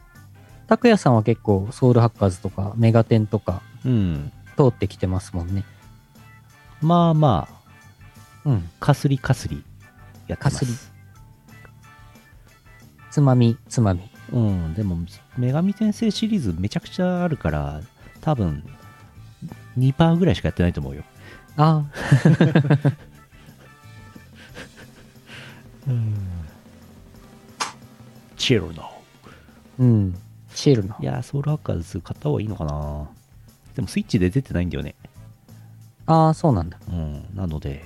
[0.68, 4.32] 拓也さんは結構ソウルハッカーズとかメガテンとかうん。
[4.56, 5.66] 通ってきてますもんね。
[6.82, 7.48] まあま
[8.46, 8.70] あ、うん。
[8.80, 9.64] かすりかすり
[10.28, 10.60] やってます。
[10.60, 10.94] かすり
[13.12, 14.10] つまみ、つまみ。
[14.32, 14.98] うん、でも、
[15.38, 17.82] 女神転生シリーズめちゃくちゃあるから、
[18.22, 18.64] 多分、
[19.78, 21.04] 2%ぐらいしかやってないと思うよ。
[21.58, 21.84] あ
[28.38, 28.84] チェロの。
[28.84, 28.92] あ、
[29.80, 30.16] うん。
[30.54, 31.06] シェルのい。
[31.06, 33.08] やー、ソウルハッカーズ買った方がいいのかな
[33.76, 34.96] でもスイッチで出てないんだよね。
[36.06, 36.78] ああ、そうなんだ。
[36.90, 37.84] うん、なので、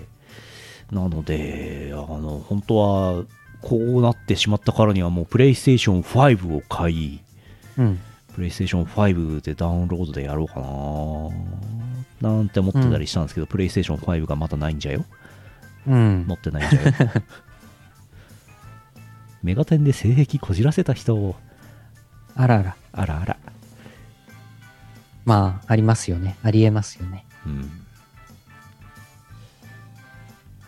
[0.91, 3.23] なので、あの、本当は
[3.61, 7.19] こうなってしまったからにはもうプレイステーション5を買い、
[7.77, 7.99] うん。
[8.37, 10.59] プレイステーション5でダウンロードでやろうか
[12.21, 15.03] ななんて思ってたりしたんですけど、プレイステーション5がまだないんじゃよ
[15.87, 16.25] うん。
[16.27, 16.93] 載ってないんじゃよ
[19.41, 21.35] メガテンで性癖こじらせた人
[22.35, 22.75] あらあら。
[22.91, 23.37] あらあら
[25.25, 26.37] まあ、ありますよね。
[26.43, 27.25] ありえますよね。
[27.43, 27.71] うん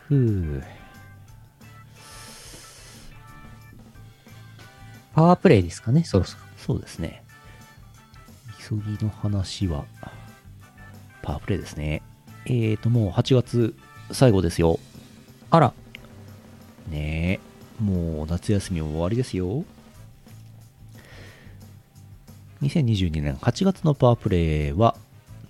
[0.07, 0.63] ふう
[5.13, 6.43] パワープレイですかね、そろそろ。
[6.57, 7.28] そうですね
[8.69, 9.85] 急ぎの話は
[11.23, 12.03] パワープレイですね。
[12.45, 13.75] えーともう8月
[14.11, 14.79] 最後ですよ。
[15.49, 15.73] あら。
[16.89, 17.39] ね
[17.79, 19.63] えもう夏休みも終わりですよ。
[22.61, 24.95] 2022年8月のパワープレイは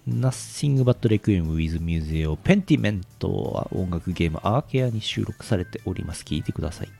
[0.07, 6.23] Nothing But Requiem with Museo Pentiment は音楽ゲームアーケアに収録されております。
[6.23, 6.98] 聞いてください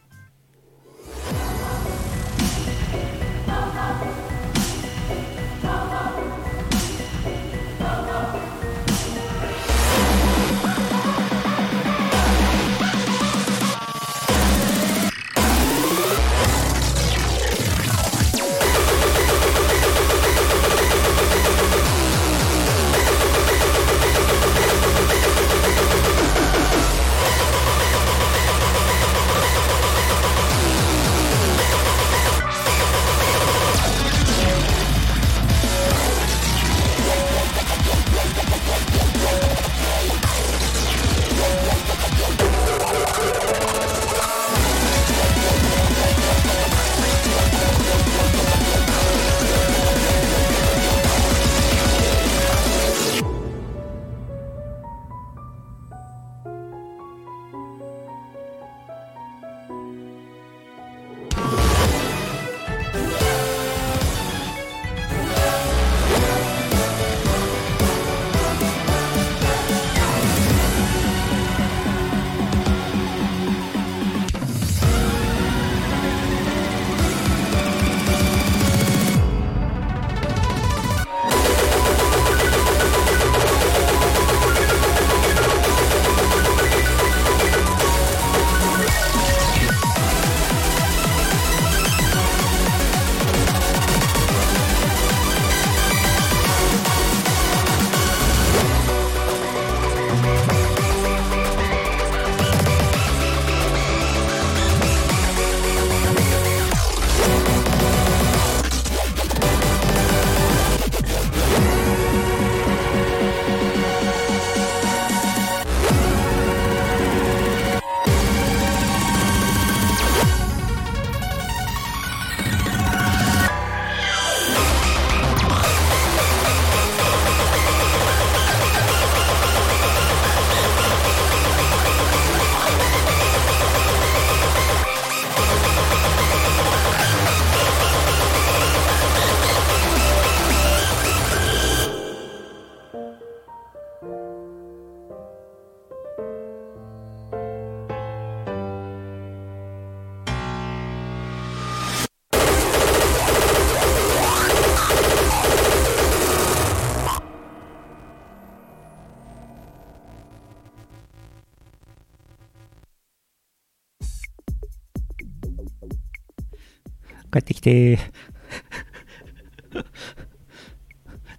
[167.60, 168.00] きて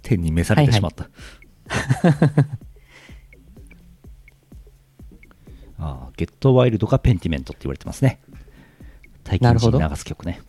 [0.03, 1.05] 天に召されてしまった、
[5.79, 8.21] ああゲットワイルドがペンティメントって言われてますね。
[9.25, 10.41] 体験時に流す曲ね。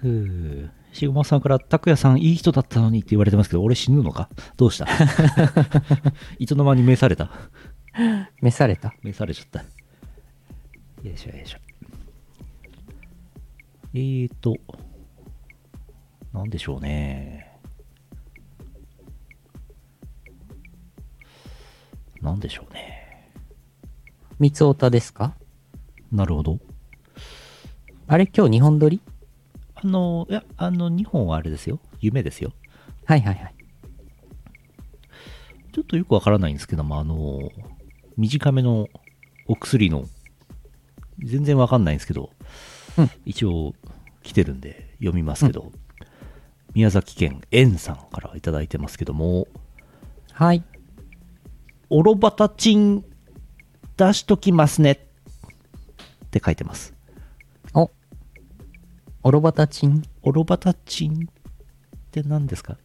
[0.00, 4.30] ふうシグマさんから拓也さんいい人だったのにって言われてますけど俺死ぬのか？
[4.56, 4.86] どうした？
[6.38, 7.30] いつの間に召された？
[8.40, 8.94] 召された？
[9.02, 9.60] 召されちゃった。
[11.02, 11.58] よいしょよいしょ。
[13.98, 14.58] えーと、
[16.34, 17.50] なんでしょうね。
[22.20, 23.32] なんでしょうね。
[24.38, 25.34] 三つおたですか？
[26.12, 26.58] なるほど。
[28.06, 29.00] あれ今日日本撮り？
[29.76, 31.80] あの、いや、あの、2本はあれですよ。
[31.98, 32.52] 夢ですよ。
[33.06, 33.54] はいはいはい。
[35.72, 37.50] ちょっとよくわからないんですけども、あの、
[38.18, 38.88] 短めの
[39.46, 40.04] お薬の、
[41.24, 42.28] 全然わかんないんですけど、
[42.98, 43.74] うん一応
[44.26, 45.72] 来てるんで読みますけど、
[46.74, 49.46] 宮崎県円さんからいただいてますけども、
[50.32, 50.62] はい。
[51.88, 53.04] オロバタチン
[53.96, 54.92] 出しときますね。
[54.92, 56.92] って書いてます。
[57.72, 57.90] お。
[59.22, 60.02] オロバタチン？
[60.22, 61.16] オロバタチンっ
[62.10, 62.76] て何ですか？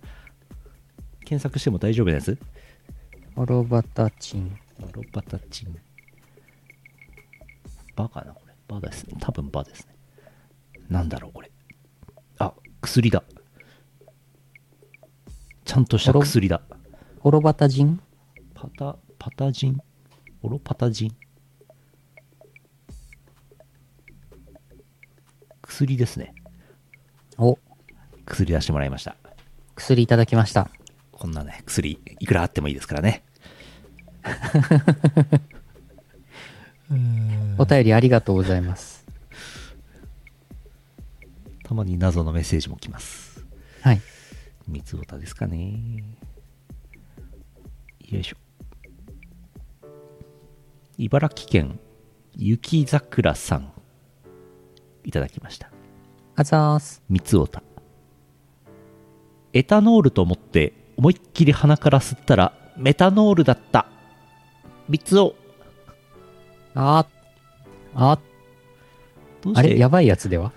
[1.25, 2.37] 検索しても大丈夫なやつ？
[3.35, 4.57] オロバタチン。
[4.81, 5.75] オロバタチン。
[7.95, 8.53] バかなこれ。
[8.67, 9.17] バですね。
[9.19, 9.90] 多分バですね。
[10.91, 11.49] なんだろうこれ。
[12.37, 13.23] あ、薬だ。
[15.63, 16.61] ちゃんとした薬だ。
[17.21, 18.01] オロバタジン
[18.53, 19.79] パタ、パタジン？
[20.43, 21.15] オロパタジン
[25.63, 26.35] 薬ですね。
[27.37, 27.57] お、
[28.25, 29.15] 薬出してもらいました。
[29.75, 30.69] 薬いただきました。
[31.13, 33.23] こんなね、薬、いくらあってもいいですからね。
[37.57, 39.00] お便りありがとうございます。
[41.71, 43.45] たまに謎のメッセージも来ます。
[43.79, 44.01] はい。
[44.67, 46.03] 三つ歌ですかね。
[48.09, 48.35] よいしょ。
[50.97, 51.79] 茨城県
[52.35, 53.71] 雪桜さん、
[55.05, 55.71] いただきました。
[56.35, 57.01] あざーす。
[57.07, 57.63] 三つおた。
[59.53, 63.85] エタノールと思って思いっきり鼻から吸ったらメタノールだった。
[64.89, 65.35] 三つお。
[66.75, 67.05] あ
[67.95, 68.19] あ、
[69.55, 69.77] あれ？
[69.77, 70.51] やばいやつでは？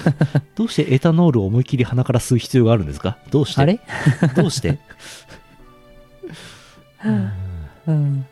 [0.54, 3.18] どうしてエタノールを思いっきり鼻から吸う必要があるんですか？
[3.30, 3.60] どうして？
[3.60, 3.80] あれ？
[4.34, 4.78] どうして？
[7.86, 8.26] うん。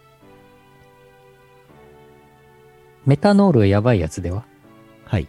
[3.07, 4.45] メタノールはやばいやつでは？
[5.05, 5.29] はい。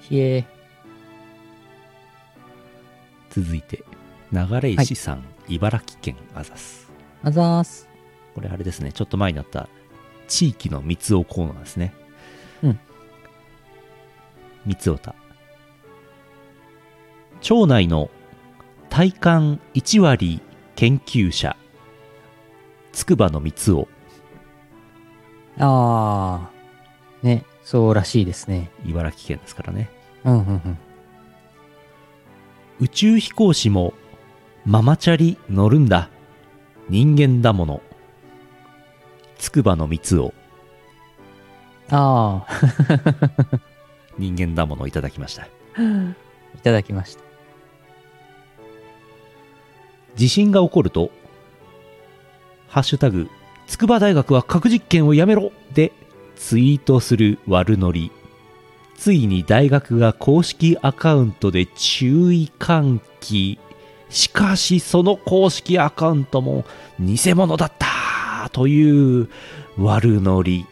[0.00, 0.44] ひえ
[3.30, 3.84] 続いて、
[4.32, 6.88] 流石さん、茨城県アザス。
[7.22, 7.88] あざーす。
[8.34, 9.68] これあれですね、ちょっと前にあった
[10.28, 11.94] 地域の三つおコーナーですね。
[14.66, 14.70] うん。
[14.70, 15.14] 三つおた。
[17.40, 18.10] 町内の
[18.88, 20.40] 体感1割
[20.74, 21.56] 研究者、
[22.92, 23.88] つくばの三つお、
[25.58, 27.26] あー。
[27.26, 28.70] ね、そうらしいですね。
[28.84, 29.90] 茨城県ですからね。
[30.24, 30.78] うんうんうん。
[32.80, 33.94] 宇宙飛行士も
[34.64, 36.10] ママチャリ乗るんだ。
[36.88, 37.82] 人間だもの。
[39.38, 40.32] つくばの三つを
[41.90, 43.60] あー。
[44.18, 45.44] 人間だものいただきました。
[45.44, 45.48] い
[46.62, 47.22] ただきました。
[50.14, 51.10] 地震が起こると、
[52.68, 53.28] ハッシュタグ、
[53.66, 55.92] 筑波大学は核実験をやめろで
[56.36, 58.10] ツイートする悪ノリ。
[58.96, 63.58] ついに大学が公式アカウントで注意喚起。
[64.08, 66.64] しかしその公式アカウントも
[66.98, 69.28] 偽物だったという
[69.78, 70.64] 悪ノリ。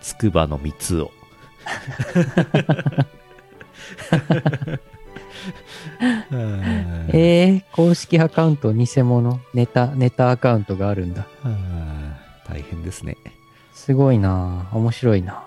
[0.00, 1.10] 筑波の三つを。
[7.08, 11.26] えー、公式アカウント偽物ネタ、ネタアカウントがあるんだ。
[12.48, 13.16] 大変ですね。
[13.72, 15.44] すごいな面白いな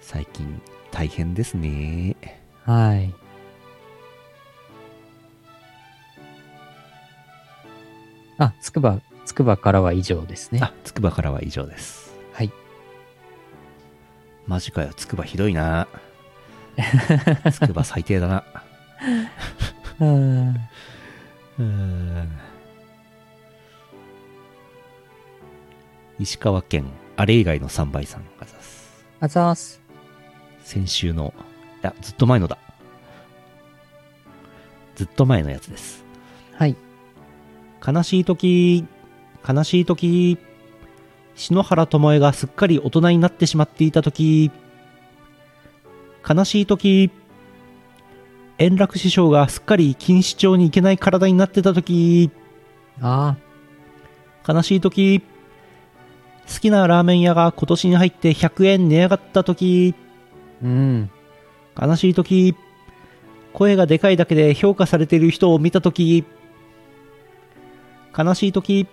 [0.00, 2.16] 最近大変ですね。
[2.64, 3.14] はい。
[8.38, 10.60] あ、つくば、つくばからは以上ですね。
[10.62, 12.01] あ、つくばからは以上です。
[14.42, 14.48] はい。
[14.48, 15.88] マジかよ、つくばひどいな。
[17.52, 18.44] つくば最低だな。
[20.00, 20.48] うん。
[21.58, 22.28] うーん
[26.18, 26.86] 石川県、
[27.16, 29.04] あれ以外の3倍さんあざす。
[29.20, 29.80] あざーす。
[30.62, 31.34] 先週の、
[31.82, 32.58] いや、ずっと前のだ。
[34.94, 36.04] ずっと前のやつです。
[36.54, 36.76] はい。
[37.84, 38.86] 悲しい時、
[39.48, 40.38] 悲しい時、
[41.34, 44.50] 篠原智恵がすっかり大人になってしまっていた時、
[46.28, 47.10] 悲しい時、
[48.58, 52.30] 円楽師匠がすっかり錦糸町に行けない体になってた時、
[53.00, 53.36] あ
[54.46, 55.22] 悲しい時、
[56.52, 61.10] 好きなラーメン屋が今年に入って100円値上がった時、ーうん。
[61.80, 62.54] 悲しい時、
[63.52, 66.24] 声がでかいだけで評価されている人を見た時、
[68.16, 68.86] 悲しい時、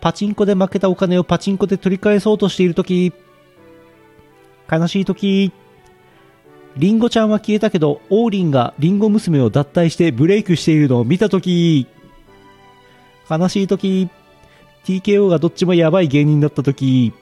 [0.00, 3.12] パチンコで負けたお金をパチンコで取り返そうとしている時、
[4.70, 5.52] 悲しい時、
[6.76, 11.88] リンゴちゃんは消えたけど、オーリンがリンゴ娘を脱退してブレイクしているのを見た時、
[13.28, 14.08] 悲しい時、
[14.84, 17.12] TKO がどっちもやばい芸人だった時、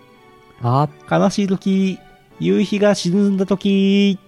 [0.63, 1.99] あ悲しい時、
[2.39, 4.19] 夕日が沈んだ時、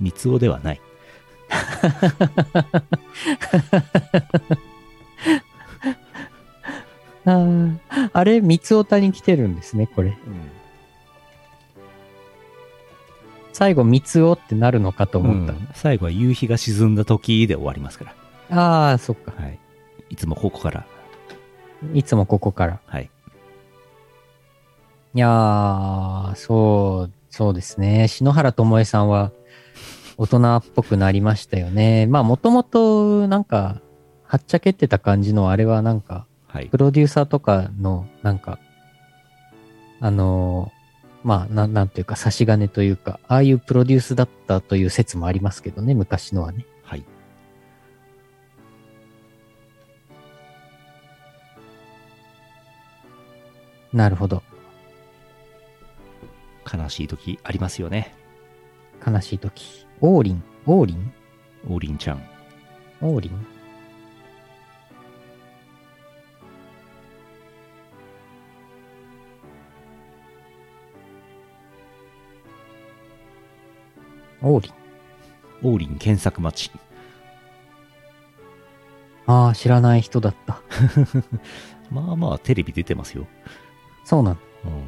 [0.00, 0.80] 三つおではない。
[7.24, 7.78] あー。
[8.12, 10.16] あれ、三つおたに来てるんですね、これ。
[13.52, 15.54] 最後、三つおってなるのかと思った。
[15.74, 18.06] 最後は夕日が沈んだ時で終わりますか
[18.50, 18.56] ら。
[18.56, 19.32] ああ、そっか。
[19.36, 19.58] はい。
[20.10, 20.84] いつもここから
[21.94, 22.80] いつもここから。
[22.86, 23.10] はい。
[25.14, 28.08] いやー、そう、そうですね。
[28.08, 29.32] 篠原智恵さんは
[30.20, 32.06] 大人っぽくなりましたよね。
[32.06, 33.80] まあ、もともと、なんか、
[34.22, 36.76] はっちゃけてた感じのあれはなんか、はいプ。
[36.76, 38.58] ロデューサーとかの、なんか、
[39.98, 46.66] あのーまあ、なん、なんていうか、差し金というか、ああいうプロデュースだったという説もありますけどね、昔のはね。
[46.82, 47.04] はい。
[53.94, 54.42] なるほど。
[56.70, 58.14] 悲しい時ありますよね。
[59.06, 59.88] 悲しい時。
[60.00, 60.42] 王林？
[60.64, 61.12] 王林？
[61.68, 62.22] 王林ちゃん。
[63.02, 63.30] 王林？
[74.40, 74.72] 王林？
[75.62, 76.72] 王林検索待ち。
[79.26, 80.62] ああ、知らない人だった。
[81.92, 83.26] まあまあ、テレビ出てますよ。
[84.04, 84.40] そうなんだ。
[84.64, 84.84] うん。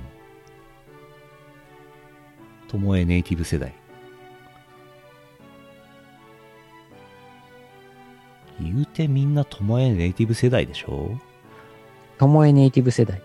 [2.69, 3.75] ともえネイティブ世代。
[8.63, 11.19] 言うてみんなともえネイティブ世代でしょ？
[12.19, 13.23] ともえネイティブ世代。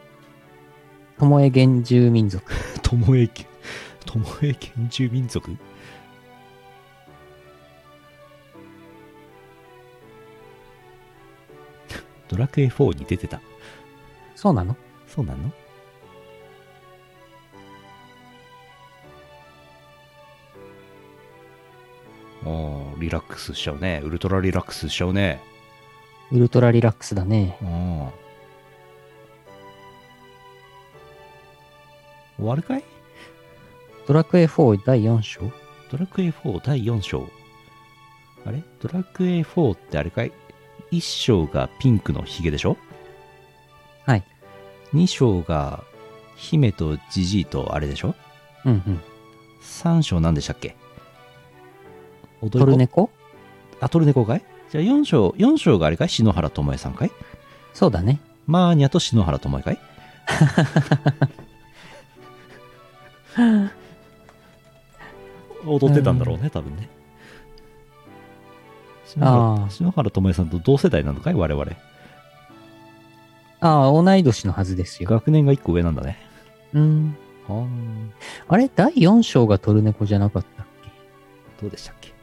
[1.17, 2.43] ともえ原住民族。
[2.81, 3.27] ともえ、
[4.05, 5.49] ともえ原住民族？
[12.29, 13.41] ドラクエ4に出てた。
[14.35, 14.75] そうなの？
[15.07, 15.51] そうなの？
[22.45, 24.01] ああ、リラックスしちゃうね。
[24.03, 25.41] ウルトラリラックスしちゃうね。
[26.31, 27.57] ウルトラリラックスだね。
[27.61, 28.09] うん。
[32.37, 32.83] 終わるかい？
[34.07, 35.41] ドラクエ4第4章？
[35.91, 37.27] ドラクエ4第4章。
[38.45, 38.63] あれ？
[38.81, 40.31] ドラクエ4ってあれかい
[40.91, 42.77] ?1 章がピンクのヒゲでしょ？
[44.05, 44.23] はい。
[44.93, 45.83] ?2 章が
[46.35, 48.15] 姫とジジイとあれでしょ？
[48.65, 49.01] うんうん。
[49.63, 50.75] ?3 章何でしたっけ？
[52.51, 53.09] トルネコ？
[53.79, 54.43] あ、トルネコかい？
[54.69, 56.09] じゃあ4章、4章があれかい？
[56.09, 57.11] 篠原智恵さんかい？
[57.73, 58.19] そうだね。
[58.45, 59.79] マーニャと篠原智恵かい？
[65.65, 66.89] 踊ってたんだろうね、多分ね。
[69.05, 69.25] 篠
[69.57, 71.33] 原篠原智恵さんと同世代なのかい？
[71.33, 71.71] 我々。
[73.59, 75.09] ああ、同い年のはずですよ。
[75.09, 76.17] 学年が1個上なんだね。
[76.73, 77.17] うん。
[77.47, 77.65] は
[78.47, 78.69] あれ？
[78.73, 80.91] 第4章がトルネコじゃなかったっけ？
[81.61, 82.13] どうでしたっけ？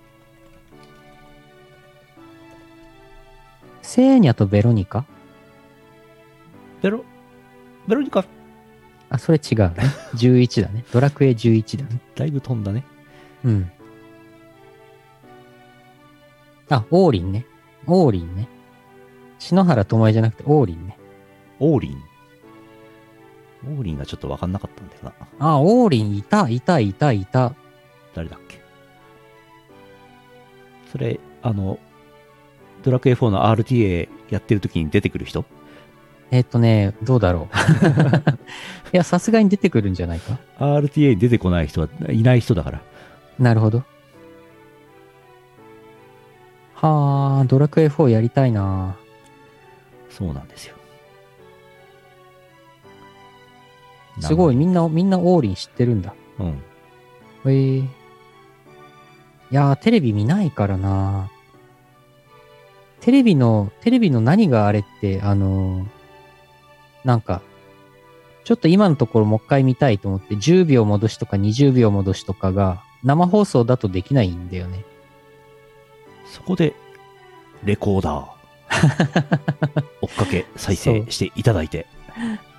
[3.84, 5.04] セーニャとベロニカ？
[6.82, 7.04] ベロ、
[7.86, 8.24] ベロニカ、
[9.10, 9.74] あ、それ違うね。
[10.14, 10.84] 11だね。
[10.90, 12.00] ドラクエ11だね。
[12.14, 12.82] だいぶ飛んだね。
[13.44, 13.70] うん。
[16.70, 17.44] あ、王林ね。
[17.86, 18.48] 王林ね。
[19.38, 20.98] 篠原智恵じゃなくて王林ね。
[21.60, 22.02] オーリン。
[23.66, 25.12] オーリンがちょっとわかんなかったんだよな。
[25.38, 27.54] あ、王林いた、いた、いた、いた。
[28.14, 28.60] 誰だっけ？
[30.90, 31.78] それ、あの、
[32.84, 35.44] ドラクエ4の RTA やってる時に出てくる人？
[36.30, 37.56] えっとね、どうだろう。
[38.92, 42.82] いや、さすがに出てくるんじゃないか？?RTA に出てこない人はいない人だから。
[43.38, 43.84] なるほど。
[46.74, 48.96] はあ、ドラクエ4やりたいな。
[50.10, 50.74] そうなんですよ。
[54.20, 56.14] すごい、みんな、みんな王林知ってるんだ。
[56.38, 57.50] うん。
[57.50, 57.78] へえ。
[57.78, 57.86] い
[59.50, 61.30] やー、テレビ見ないからな。
[63.04, 65.86] テレビの、テレビの何があれって、あのー
[67.04, 67.42] なんか、
[68.44, 74.86] ちょっと今のところもう一回見たいと思って、10秒戻しとか20秒戻しとかが、生放送だとできないんだよね。
[76.24, 76.72] そこで、
[77.62, 79.84] レコーダー。
[80.00, 81.86] 追っかけ再生していただいて、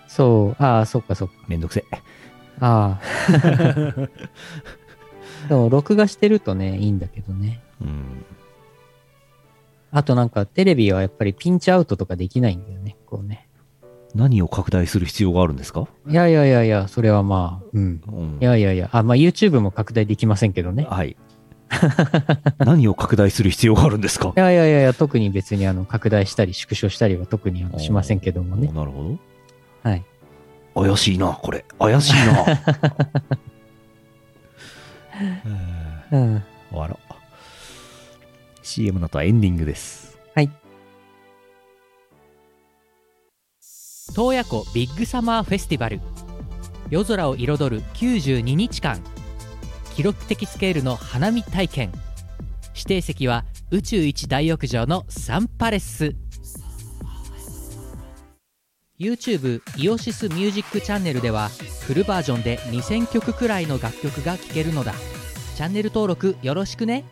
[0.07, 1.33] そう、ああ、そっかそっか。
[1.47, 1.97] めんどくせえ。
[2.59, 4.09] ああ。
[5.49, 7.61] でも、録画してるとね、いいんだけどね。
[7.81, 8.25] うん。
[9.97, 13.47] あとなんか、テレビはやっぱりピンチアウトとかできないんだよね、こうね。
[14.13, 15.87] 何を拡大する必要があるんですか？
[16.07, 18.01] いやいやいやいや、それはまあ、うん。
[18.07, 20.85] うんいやいやいや、あ、まあ YouTube も拡大できませんけどね。
[20.89, 21.15] はい。
[22.59, 24.33] 何を拡大する必要があるんですか？
[24.35, 28.73] いやいやいや特に別にあの、拡大したり縮小したりは特にしませんけどもねお。
[28.77, 29.17] なるほど。
[29.89, 30.03] はい。
[30.75, 31.63] 怪しいな、これ。
[31.79, 32.45] 怪しいな。
[35.17, 36.43] えーうん。
[36.69, 37.04] 終わろう。
[38.66, 40.18] CM の後はエンディングです。
[40.34, 40.49] はい。
[44.16, 46.01] 洞爺湖ビッグサマーフェスティバル。
[46.89, 48.99] 夜空を彩る92日間。
[49.93, 51.91] 記録的スケールの花火体験。
[52.74, 56.16] 指定席は宇宙一大浴場のサンパレス。
[58.99, 61.49] YouTube イオシスミュージックチャンネルでは
[61.82, 64.93] フルバージョンで2000曲くらいの楽曲が聴けるのだ。
[65.55, 67.05] チャンネル登録よろしくね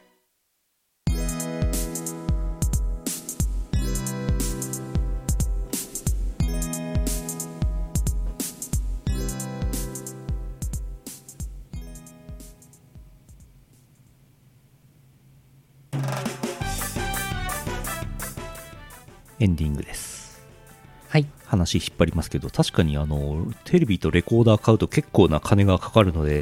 [21.54, 26.42] 話引っ張りますけど、確かにあの、テレビとレコーダー買うと結構な金がかかるので、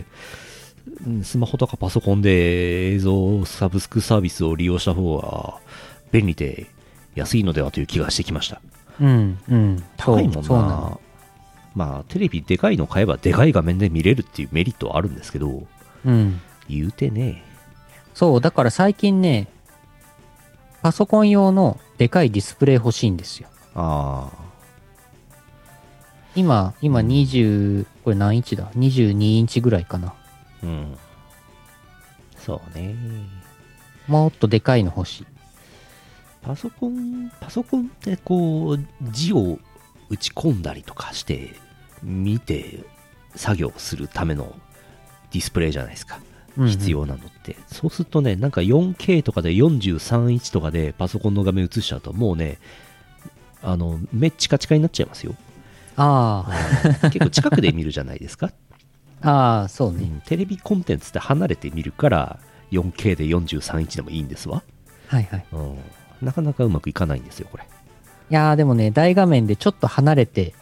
[1.06, 5.60] うんスマホとかパソコンで映像サブスクサービスを利用した方が
[6.12, 6.68] 便利で
[7.16, 8.62] 安いのではという気がしてきました。
[9.00, 9.84] うん、うん。
[9.98, 10.98] 高いもんな。
[11.76, 15.68] まあ、テレビでかいの買えばでかい画面で見れるっていうメリットはあるんですけど、
[16.06, 16.42] うん。
[16.68, 17.44] 言うてね、
[18.14, 19.48] そう、だから最近ね、
[20.82, 23.48] パソコン用のでかいディスプレイ欲しいんですよ。
[23.76, 24.51] ああ、
[26.36, 30.14] 今、今20、これ何インチだ ?22 インチぐらいかな。
[30.64, 30.98] うん。
[32.38, 32.96] そうね。
[34.08, 35.28] もっとでかいの欲しい。
[36.42, 39.60] パソコン、パソコンってこう、字を
[40.10, 41.54] 打ち込んだりとかして、
[42.02, 42.84] 見て
[43.36, 44.56] 作業するための
[45.32, 46.18] ディスプレイじゃないですか。
[46.18, 46.32] うんうん
[46.68, 47.56] 必要なのって。
[47.68, 52.60] そうするとね、なんか 4K とかで43インチとかでパソコンの画面映しちゃうと、もうね、
[53.62, 55.34] あの、目チカチカになっちゃいますよ。
[55.98, 56.46] あ
[57.12, 58.52] 結構近くで見るじゃないですか？
[59.22, 60.04] あ、 ああ、そうね。
[60.04, 62.40] うんテレビコンテンツって離れて見るから、
[62.72, 64.64] 4K で43インチでもいいんですわ。
[65.08, 65.46] はいはい。
[65.52, 65.78] うん。
[66.22, 67.64] なかなかうまくいかないんですよ、これ。
[68.30, 70.54] いやーでもね、大画面でちょっと離れて、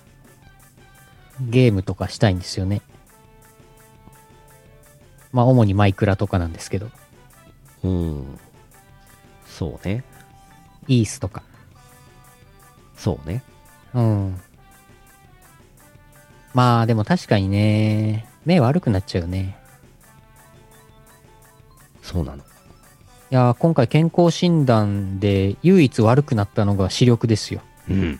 [1.39, 2.81] ゲームとかしたいんですよね。
[5.31, 6.89] まあ、主にマイクラとかなんですけど、
[7.83, 8.39] うん。
[9.47, 10.03] そうね。
[10.87, 11.43] イースとか。
[12.97, 13.43] そうね。
[13.93, 14.41] うん。
[16.53, 19.57] まあ、でも確かにね、目悪くなっちゃうよね。
[22.01, 22.37] そうなの。
[22.37, 22.41] い
[23.29, 27.61] やー今回健康診断で唯一悪くなったのが視力ですよ。
[27.87, 28.19] うん。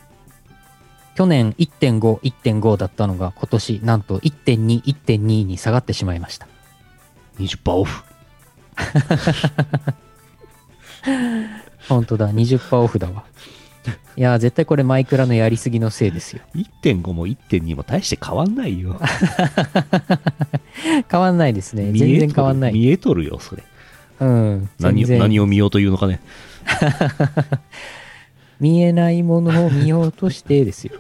[1.16, 6.48] 去年1.5、1.5だったのが今年なんと1.2、1.2に下がってしまいました。
[7.40, 8.04] 20%オフ。
[11.90, 13.24] 本当だ、20%オフだわ。
[14.18, 16.42] いやー絶対これマイクラのやりすぎのせいですよ。
[16.56, 19.00] 1.5も1.2も大して変わんないよ。
[21.10, 21.92] 変わんないですね。
[21.94, 22.74] 全然変わんない。
[22.74, 23.64] 見えとるよ、それ。
[24.20, 24.70] うん。
[24.80, 26.20] 何何を見ようというのかね。
[28.60, 31.00] 見えないものを見ようとしてですよ。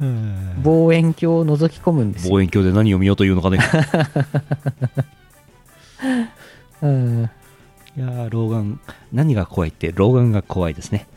[0.62, 2.30] 望遠鏡を覗き込むんですよ。
[2.30, 3.58] 望遠鏡で何を見ようというのかね。
[6.82, 7.30] うん。
[7.96, 8.80] いやー、老眼、
[9.12, 11.08] 何が怖いって、老眼が怖いですね。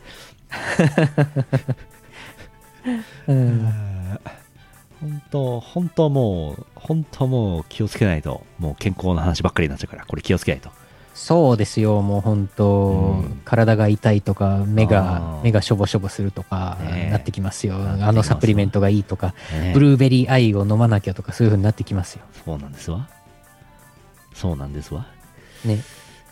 [3.28, 3.72] うん。
[5.00, 10.70] 本当、本当もう、本当もう気をつけないと、もう健康な話ばっかりになっちゃうから、これ気をつけないと。
[11.14, 16.78] そうですよ、もう本当、うん体が痛いとか、目あがー、目がしょぼしょぼするとか、
[17.10, 17.78] なってきますよ。
[17.78, 22.22] なってきますわあのサプリメントがいいとか、ねブルーベリーアイを飲まなきゃとか、そういう風になってきますよ。
[22.44, 23.08] そうなんですわ。
[24.34, 25.06] そうなんですわ。
[25.64, 25.80] ね。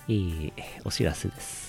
[0.08, 0.52] えー、
[0.84, 1.59] お知らせです。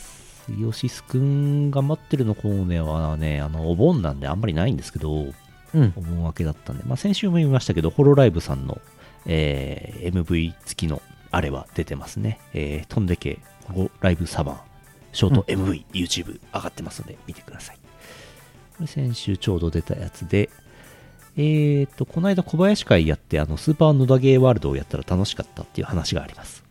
[0.60, 5.34] イオシスくんが待ってるのコーネはね、あの、お盆なんであんまりないんですけど、
[5.74, 5.94] うん。
[5.96, 8.82] お盆明けだったんで、まあ先週も言いましたけど、ホロライブさんの、
[9.26, 12.40] えー MV 付きのあれは出てますね。
[12.54, 14.62] えー、飛んでけ、ホロライブサバン、
[15.14, 17.78] ショート MV、YouTube 上がってますので、見てください。
[18.78, 20.50] これ先週ちょうど出たやつで、
[21.38, 26.64] えーと、この間小林会やって、あの、スーパー野田ゲーワールドをやったら楽しかったっていう話があります。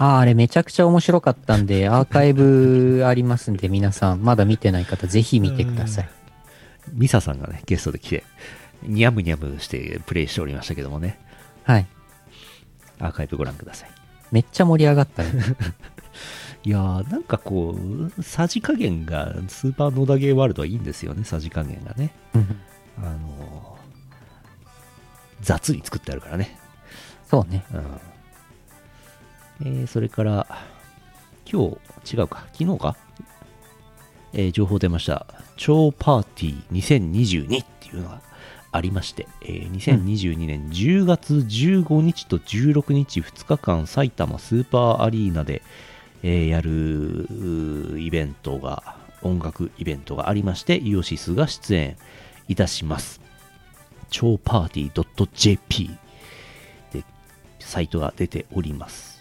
[0.00, 6.08] あーあれめちゃくちゃ面白かったんで、アーカイブありますんで、皆さん、まだ見てない方、ぜひ見てください。
[6.92, 8.24] ミサさんがね、ゲストで来て、
[8.84, 11.18] ニャムニャムしてプレイしておりましたけどもね、
[11.64, 11.86] はい。
[13.00, 13.90] アーカイブご覧ください。
[14.30, 15.32] めっちゃ盛り上がったね。
[16.64, 17.76] いやー、なんかこ
[18.18, 22.10] う、さじ加減が、スーパーノダゲーワールドはいいんですよね、さじ加減がね。
[22.34, 22.56] うん
[22.98, 23.78] あのー
[25.40, 26.58] 雑に作ってあるからね。
[27.30, 27.64] そうね。
[27.72, 27.84] うん。
[29.60, 30.46] えー、それから、
[31.50, 32.96] 今日、違うか、昨日か、
[34.32, 35.26] えー情報出ました。
[35.56, 37.10] 超パーティー
[37.50, 38.20] 2022っていうのが
[38.70, 45.62] ありまして、えー2022年10月15日と16日2日間埼玉スーパーアリーナで、
[46.22, 51.96] えーやるイベントが、音楽イベントがありまして、イオシスが出演
[52.46, 53.20] いたします。
[54.10, 55.90] 超パーティー .jp
[56.92, 57.04] で
[57.58, 59.17] サイトが出ております。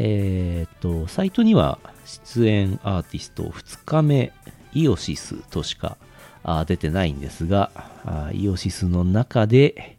[0.00, 4.32] えーっと、サイトには出演アーティスト2日目
[4.72, 5.96] イオシスとしか
[6.66, 7.72] 出てないんですが、
[8.32, 9.98] イオシスの中で、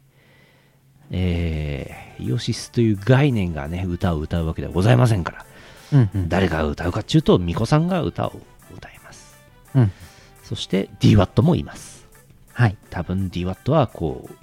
[1.10, 5.46] えーイオシスという概念がね、歌を歌うわけではございませんから、
[5.92, 6.28] うんうん。
[6.28, 8.40] 誰が歌うかっていうと、ミコさんが歌を
[8.74, 9.38] 歌います。
[9.74, 9.92] うん。
[10.42, 12.06] そして DWAT もいます。
[12.52, 12.76] はい。
[12.90, 14.34] 多分 DWAT はこう、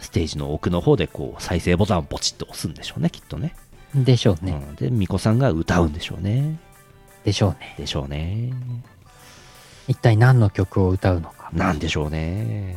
[0.00, 3.54] ステージの奥の方でこう再生ボタンをポチッと押すんでしょうね、きっとね。
[3.94, 4.52] でしょうね。
[4.52, 6.58] うん、で、ミコさんが歌うんでしょうね。
[7.24, 7.74] でしょうね。
[7.78, 8.52] でしょうね。
[9.88, 11.50] 一体何の曲を歌うのか。
[11.52, 12.76] なんでしょうね。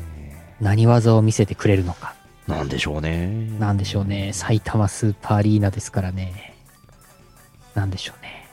[0.59, 2.15] 何技を見せてくれるのか。
[2.47, 3.27] なんでしょうね。
[3.59, 4.31] なんでしょうね。
[4.33, 6.55] 埼玉スーパーアリーナですからね。
[7.73, 8.47] なんでしょうね。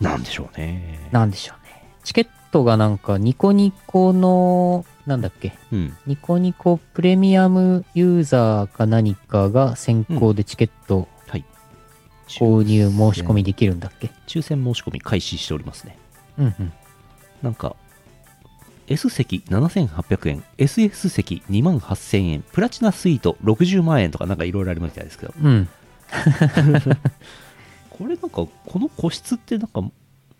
[0.00, 1.08] なんでしょうね。
[1.12, 1.88] なんでしょうね。
[2.02, 5.52] チケットがなんかニコニコの、なんだっけ？
[5.72, 5.96] うん。
[6.06, 11.44] ニコニコプレミアムユーザーか何かが先行でチケットはい。
[12.28, 14.10] 購入申し込みできるんだっけ？
[14.26, 15.98] 抽選申し込み開始しておりますね。
[16.38, 16.72] うんうん。
[17.42, 17.76] なんか、
[18.86, 25.68] S 席7800円、SS 席2万8000円、プラチナスイート60万円とかなんかいろいろありますみたいですけど、うん。
[27.90, 29.82] これなんか、この個室ってなんか、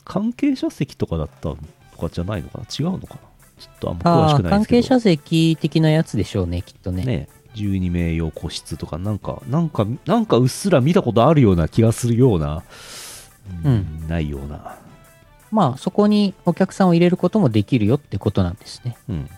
[0.05, 1.55] 関係者席とかだった
[1.95, 2.65] とかじゃないのかな？
[2.65, 3.21] 違うのかな？
[3.59, 4.49] ちょっとあんま詳しくないですけど。
[4.51, 7.05] 関係者席的なやつでしょうね、きっとね。
[7.05, 12.65] ね、12名用個室とか、なんか、なんか、なんかうっすら見たことあるような気がするような、
[13.65, 14.77] うんないような。
[15.51, 18.97] まあ、そこにお客さんを入れることもできるよってことなんですね。
[19.09, 19.31] うん。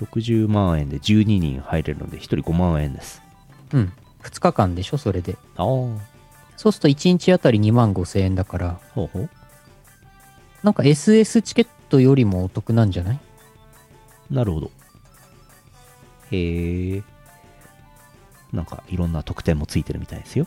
[0.00, 3.20] 60万円で12人入れるので、1人5万円です。
[3.72, 3.92] うん。
[4.22, 5.36] 2日間でしょ、それで。
[5.56, 5.98] ああ、ほ
[6.56, 9.28] そうすると1日あたり2万5千円だから、うほう。
[10.62, 13.18] なんか SS チケットよりもお得なんじゃない？
[14.30, 14.70] なるほど。
[16.30, 17.02] へえ。
[18.52, 20.46] なんか、いろんな特典もついてるみたいですよ。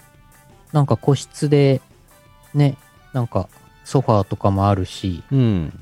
[0.72, 1.82] なんか個室で、
[2.54, 2.78] ね、
[3.14, 3.48] なんか
[3.84, 5.80] ソファーとかもあるし、うん。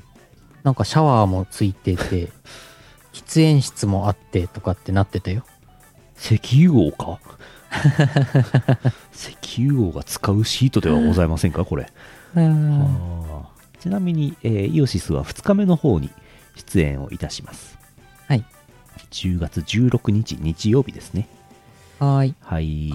[0.62, 2.30] なんかシャワーもついてて、
[3.12, 5.44] 喫煙室もあってとかってなってたよ。
[6.18, 7.18] 石油王か？
[9.12, 9.36] 石
[9.66, 11.90] 油王が使うシートではございませんか、これ。
[12.36, 13.53] うんあー
[13.84, 16.08] ちなみに、えーイオシスは2日目の方に
[16.56, 17.76] 出演をいたします。
[18.26, 18.42] はい。
[19.10, 21.28] 10月16日日曜日ですね。
[21.98, 22.34] はーい。
[22.40, 22.90] はい。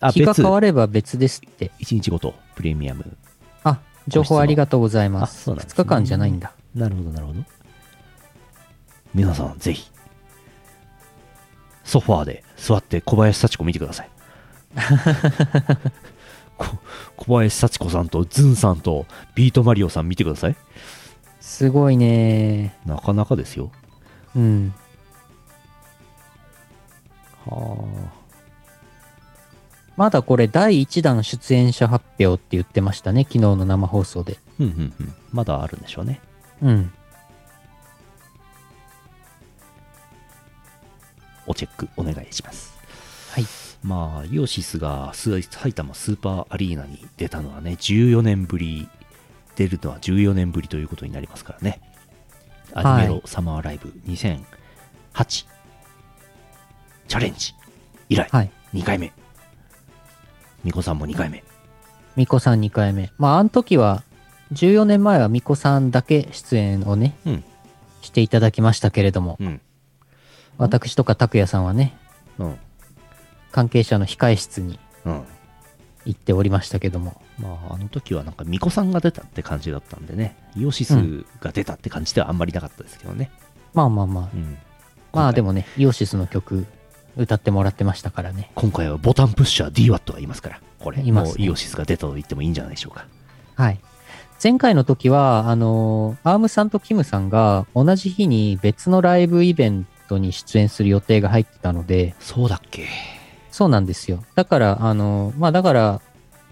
[0.00, 1.70] あ日が別変われば別ですって。
[1.78, 3.16] 1日ごとプレミアム。
[3.62, 3.78] あ、
[4.08, 5.42] 情報ありがとうございます。
[5.42, 6.52] あそうなんですね2日間じゃないんだ。
[6.74, 7.40] なるほど、なるほど。
[9.14, 9.92] 皆さん、ぜひ、
[11.84, 14.10] ソファーで座って小林幸子見てください。
[16.62, 16.78] こ
[17.16, 20.56] 小林幸子さんとズンさんとビートマリオさん見てください。
[21.40, 23.70] すごいねなかなかですよ。
[24.36, 24.74] うん。
[27.44, 28.10] は
[29.96, 33.24] まだこれ第1弾出演者発表って言ってましたね。
[33.24, 34.38] 昨日の生放送で。
[34.38, 34.52] あ。
[34.60, 35.14] うんうんうん。
[35.32, 36.20] まだあるんでしょうね。
[36.62, 36.92] うん。
[41.46, 42.72] おチェックお願いします。
[43.32, 43.61] はい。
[43.82, 48.88] まあ、イオシスがス埼玉スーパーアリーナに出たのはね、14年ぶり、
[49.56, 51.80] 出るのは14年ぶりということになりますからね。
[52.74, 54.44] アニメロサマーライブ2008
[55.24, 57.54] チャレンジ
[58.08, 58.50] 以来はい。
[58.72, 59.12] 2回目。
[60.64, 61.44] ミコさんも2回目。
[62.16, 63.10] ミコさん2回目。
[63.18, 64.02] まあ、あの時は、
[64.52, 67.44] 14年前はミコさんだけ出演をね、うん
[68.02, 69.60] していただきましたけれども、うん。
[70.58, 71.96] 私とか拓也さんはね、
[72.38, 72.58] うん。
[73.52, 75.24] 関係者の控え室にうん。
[76.04, 83.30] 行っておりましたけども、まあ、あの時はなんかミコさんが出たって感じだったんでね、イオシスが出たって感じではあんまりなかったですけどね。
[83.72, 84.58] まあまあまあ、うん。
[85.12, 85.48] まあでも。
[85.48, 86.66] もね、イオシスの曲
[87.16, 88.50] 歌ってもらってましたからね。
[88.54, 93.06] 今回はボタンプッシャー DWAT がいますから、これ、いますねもうイオシスが出たと言ってもいいんじゃないでしょうか。
[93.54, 93.78] はい。
[94.42, 102.88] 前回の時は、あのーアームさんとキムさんが同じ日に別のライブイベントに出演する予定が入ってたので、そうだっけ
[103.52, 104.24] そうなんですよ。
[104.34, 106.00] だから、あのーまあだから、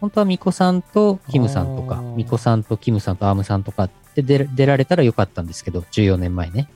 [0.01, 6.69] 本当はミコさんとキムさんとかミコさんとキムさんとアームさんとかって出出られたらよかったんですけど、14年前ね。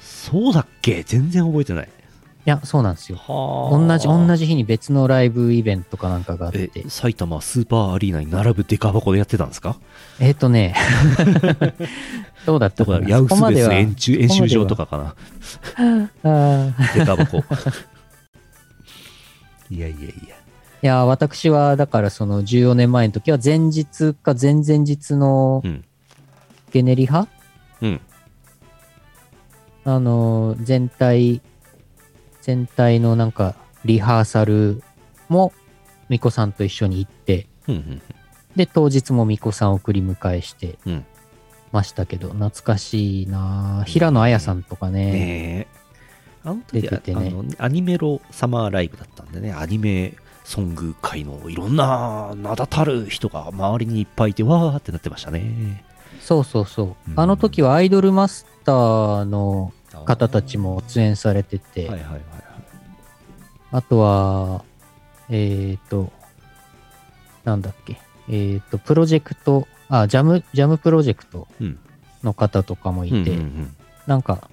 [0.00, 1.02] そうだっけ？
[1.04, 1.88] 全然覚えてない。
[2.46, 3.16] いや、そうなんですよ。
[3.16, 4.44] は同じ、同じ。
[4.44, 6.84] じ日に別のライブイベントかなんかがあってえ、。
[6.88, 9.76] 埼玉スーパーアリーナに並ぶデカ箱でやってたんですか？
[10.20, 10.74] えっ、とね、
[12.44, 16.10] どうだったかなヤウスベスそこまでは演習演習場とかかな。
[16.94, 17.42] デカ箱。
[19.74, 20.36] いやいやいや。
[20.82, 25.84] いや、私は、だからその14年前の時は前日か前々日のうん。
[26.70, 27.30] ゲネリ派、
[27.82, 28.00] うん。
[29.84, 31.40] あの、全体、
[32.42, 34.82] 全体のなんかリハーサル
[35.28, 35.52] も
[36.08, 38.02] ミコさんと一緒に行って、うんうん
[38.56, 41.04] で、当日もミコさんを送り迎えして、うん
[41.74, 45.12] ましたけど、懐かしいな平野綾さんとかね。
[45.12, 45.73] ねえ。
[46.44, 50.14] あの時ねあのアニメロサマーライブだったんでね、アニメ
[50.44, 55.84] ソング界のいろんな名だたる人が周りにいっぱいいて、わーってなってましたね。
[56.20, 57.10] そうそうそう。
[57.10, 59.72] うんあの時はアイドルマスターの
[60.04, 62.22] 方たちも出演されてて、はいはいはいはい。
[63.72, 64.64] あとは、
[65.30, 66.12] えっ、と、
[67.44, 67.98] なんだっけ、
[68.28, 71.78] えっ、と、プロジェクト、あ、ジャム、ジャムプロジェクトうん
[72.22, 73.76] の方とかもいて、うんうん
[74.06, 74.50] なんか、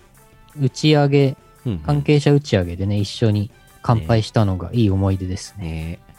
[0.59, 1.35] 打ち上げ、
[1.65, 3.51] うんうん関係者打ち上げでね、一緒に
[3.81, 5.65] 乾杯したのがいい思い出ですね。
[5.65, 6.11] ねえ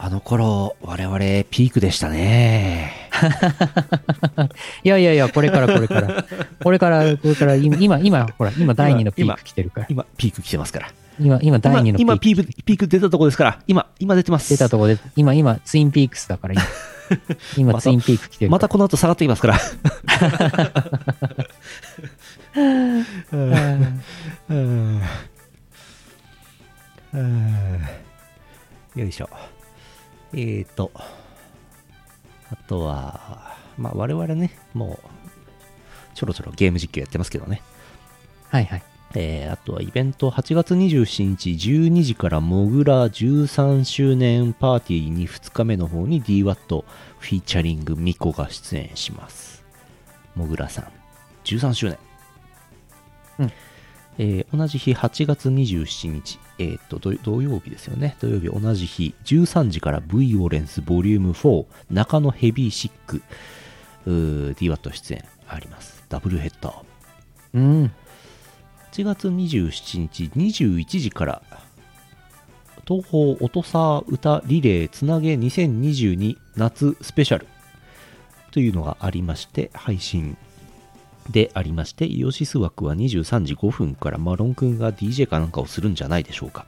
[0.00, 2.92] あの頃、我々ピークでしたね。
[4.84, 6.24] いやいやいや、これからこれから、
[6.62, 9.86] これから、これから、今、今、今ほら、今第2のピーク来てるから。
[9.90, 10.92] 今、ピーク来てますから。
[11.18, 14.48] 今、今第今2のピーク今ピーク、ピーク出たとこですから、今、今出てます。
[14.50, 16.62] 出たとこで、今、今、ツインピークスだから、今。
[17.72, 18.56] 今、ツインピーク来てるから。
[18.56, 19.58] またこの後下がってきますから。
[27.12, 27.80] うん。
[28.96, 29.30] よいしょ。
[30.32, 35.08] えーと、あとは、まあ我々ね、もう、
[36.14, 37.62] ちょろちょろゲーム実況やってますけどね。
[38.48, 38.82] はいはい。
[39.14, 46.56] えーあとはイベント8月27日12時からモグラ13周年パーティーに2日目の方に DWAT
[47.18, 49.64] フィーチャリングミコが出演します。
[50.34, 50.84] モグラさん、
[51.44, 52.07] 13周年。
[53.38, 53.52] うん
[54.20, 58.16] えー同じ日8月27日、えーっと土土曜日ですよね。
[58.20, 63.22] 土曜日同じ日13時から V オレンスボリューム4中野ヘビーシック
[64.06, 66.04] DWAT 出演あります。
[66.08, 66.74] ダブルヘッダー。
[67.54, 67.92] うん。
[68.92, 71.42] 8月27日21時から
[72.86, 77.46] 東宝音サー歌リレーつなげ2022夏スペシャル
[78.50, 80.36] というのがありまして配信
[81.30, 86.66] でありましてイオシス枠は23時5分からマロンくんが DJ かなんかをするんじゃないでしょうか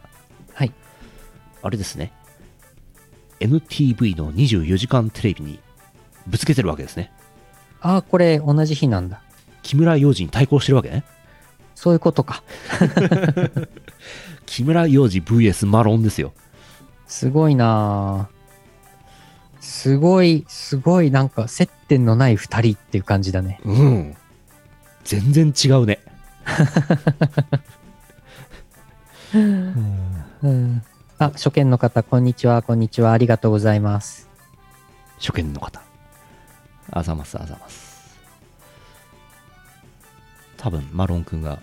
[0.53, 0.73] はい。
[1.63, 2.13] あれですね
[3.41, 5.61] NTV の24時間テレビに
[6.27, 7.11] ぶつけてるわけですね
[7.81, 9.23] ああ、これ同じ日なんだ。
[9.63, 11.05] 木村洋二に対抗してるわけね
[11.75, 12.43] そういうことか。
[14.45, 16.33] 木村洋二 VS マロンですよ
[17.07, 18.41] すごいなぁ
[19.61, 23.61] すごい、すごい、なんか接点のない二人っていう感じだね。
[23.65, 24.17] うん。
[25.05, 25.99] 全然違うね。
[29.35, 29.39] う
[30.49, 30.83] ん。
[31.19, 33.13] あ、初見の方、こんにちは、こんにちは。
[33.13, 34.29] ありがとうございます。
[35.19, 35.83] 初見の方。
[36.91, 37.91] あざます、あざます。
[40.57, 41.59] 多分、マロンくんが、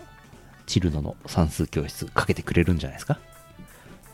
[0.66, 3.18] チルノの算数教室かけてくれるんじゃないですか？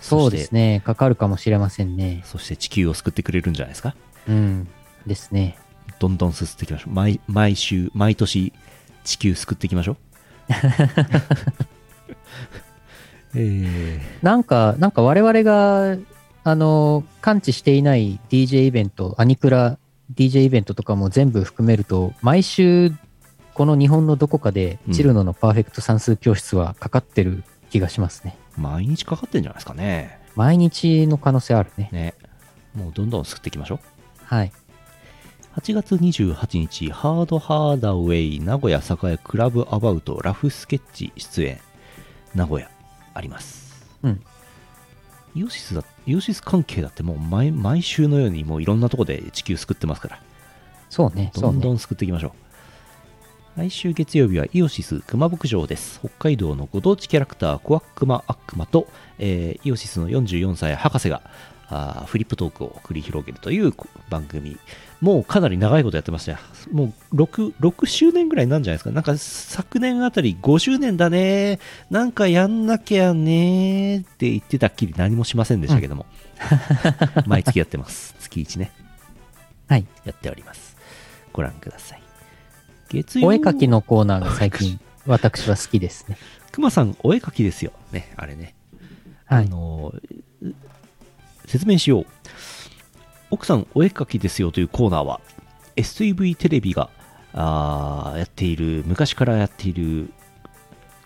[0.01, 0.83] そうですね。
[0.85, 2.23] かかるかもしれませんね。
[2.25, 3.95] そして地球を救ってくれるんじゃないですか？
[4.29, 4.69] うん。
[5.07, 5.59] ですね。
[5.99, 6.93] どんどん進っていきましょう。
[6.93, 8.53] 毎毎週、毎年、
[9.05, 9.97] 地球救っていきましょう。
[13.37, 15.97] えなんか、なんか我々が、
[16.45, 19.79] あの、感知していない DJ イベント、アニクラ
[20.15, 22.93] DJ イベントとかも全部含めると、毎週、
[23.55, 28.37] この日本のどこかでうん、チルノのパーフェクト算数教室はかかってる気がしますね。
[28.59, 30.19] ー毎日かかってんじゃないですかね。
[30.35, 31.89] 毎日の可能性あるね。
[31.93, 32.15] ね。
[32.75, 33.79] もうどんどん救っていきましょう。
[34.25, 34.53] はい。
[35.57, 41.61] 8月28日、ハードハーダウェイ名古屋栄クラブアバウトラフスケッチ出演、
[42.35, 42.69] 名古屋
[43.15, 43.87] あります。
[44.03, 44.21] うん。
[45.37, 50.23] イオシスだ、イオシス関係だってもう毎毎週のようにもういろんなとこで地球救ってますから、
[50.91, 51.63] そうね、そうんね。
[51.63, 52.35] どどん救っていきましょ
[53.57, 53.61] う。
[53.61, 56.01] 来週月曜日はイオシス熊牧場です。
[56.01, 58.89] 北海道のご当地キャラクターコアックマアックマと、
[59.21, 61.23] えーイオシスの44歳博士が
[61.69, 63.73] あーフリップトークを繰り広げるという
[64.11, 64.59] 番組。
[65.05, 66.39] もうかなり長いことやってましたよ。
[66.73, 68.91] もう 6, 6周年ぐらいなんじゃないですか。
[68.91, 71.59] なんか昨年あたり5周年だね。
[71.91, 76.07] なんかやんなきゃねって言ってたっきり何もしませんでしたけども。
[77.27, 78.15] 毎月やってます。
[78.19, 78.73] 月1ね。
[79.69, 79.87] はい。
[80.07, 80.75] やっております。
[81.35, 82.03] ご覧ください。
[82.89, 86.17] 月曜お絵描きのコーナーが最近、私は好きですね。
[86.51, 87.73] くまさん、お絵描きですよ。
[87.93, 88.55] ね、あれね。
[89.27, 89.45] はい。
[89.45, 89.93] あの
[91.47, 92.07] 説明しよう。
[93.31, 95.21] 奥さん、お絵描きですよというコーナーは、
[95.77, 96.91] STV テレビが
[97.33, 100.11] あーやっている、昔からやっている、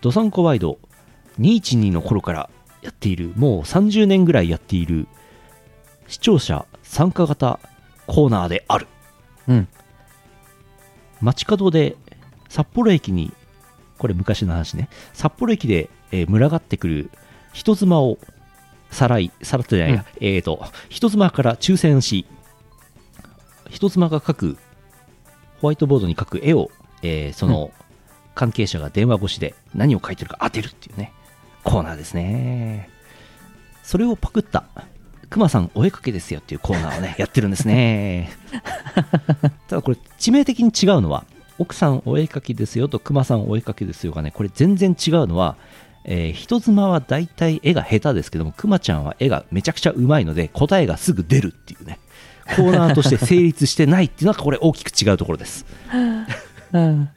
[0.01, 0.79] ドサンコワイド
[1.39, 2.49] 212の頃から
[2.81, 5.07] やっている、もう30年ぐらいやっている、
[6.07, 7.59] 視聴者参加型
[8.07, 8.87] コーナーである。
[9.47, 9.67] うん。
[11.21, 11.95] 街角で
[12.47, 13.33] 札幌駅に
[13.97, 17.11] これ昔の話ね札幌駅で、えー群がってくる
[17.53, 18.17] 人妻を
[18.91, 22.25] さらいさらってじゃないや、えーと人妻から抽選し
[23.69, 24.57] 人妻が書く
[25.61, 26.71] ホワイトボードに描く絵を、
[27.01, 27.71] えーその
[28.39, 31.11] 関係者が電話越しで何を描いてるか当てるっていうね、
[31.65, 32.89] コーナーですね。
[33.83, 34.63] それをパクった、
[35.29, 38.31] くまさんお絵かけですよっていうコーナーをね、 やってるんですね。
[39.67, 41.25] ただこれ、致命的に違うのは、
[41.57, 45.57] 奥さんお絵かきですよとくまさんお絵かきですよがね、これ全然違うのは、
[46.05, 51.99] えー人妻は大体絵が下手ですけども、くまちゃんは絵がめちゃくちゃうまいので、答えがすぐ出るっていうね、
[52.55, 55.65] コーナーとして成立してないっていうのが、これ大きく違うところです。
[56.71, 57.09] うん。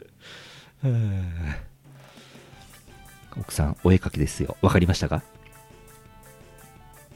[3.38, 4.56] 奥さん、お絵かきですよ。
[4.60, 5.22] わかりましたか？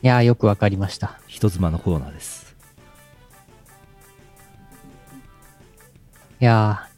[0.02, 1.20] いやー、よくわかりました。
[1.26, 2.56] 人妻のコーナーです。
[6.40, 6.88] いや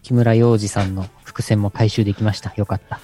[0.00, 2.54] ー、木村洋二さんの伏線も回収できました。
[2.56, 3.00] よかった。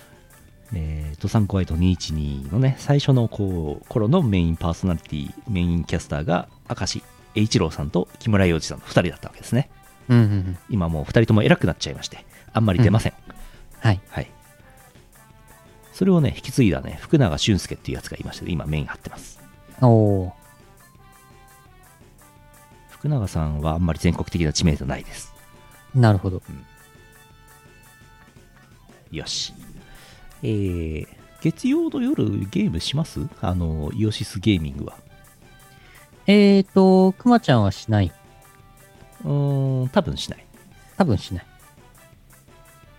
[0.75, 7.03] えー、ドサンコワイト212のね、最初のこう頃のメインパーソナリティ、メインキャスターが、明石
[7.35, 9.71] 栄一郎さんと木村洋二さんの2人だったわけですね。
[10.09, 10.59] うんうんうん。
[10.71, 13.13] 今もう2人とも偉くなっちゃいまして、あんまり出ません。
[13.81, 14.01] はい。
[14.09, 14.31] はい。
[15.93, 19.41] それをね、引き継いだね、福永俊介っていうやつがいまして、今メイン張ってます。
[19.81, 20.33] おー。
[22.91, 25.35] 福永さんはあんまり全国的な知名度ないです。
[25.95, 26.43] なるほど。
[29.11, 29.53] よし。
[30.47, 31.09] えー、
[31.41, 33.27] 月曜の夜ゲームします？
[33.41, 34.99] あの、イオシスゲーミングは。
[36.27, 38.13] えーと、くまちゃんはしない。
[39.25, 40.45] うーん、多分しない。
[40.99, 41.47] 多分しない。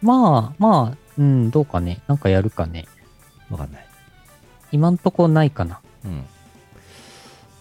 [0.02, 2.02] まあ、まあ、うん、どうかね。
[2.08, 2.86] なんかやるかね。
[3.52, 3.88] わかんない。
[4.72, 5.82] 今んとこないかな。
[6.04, 6.26] うん。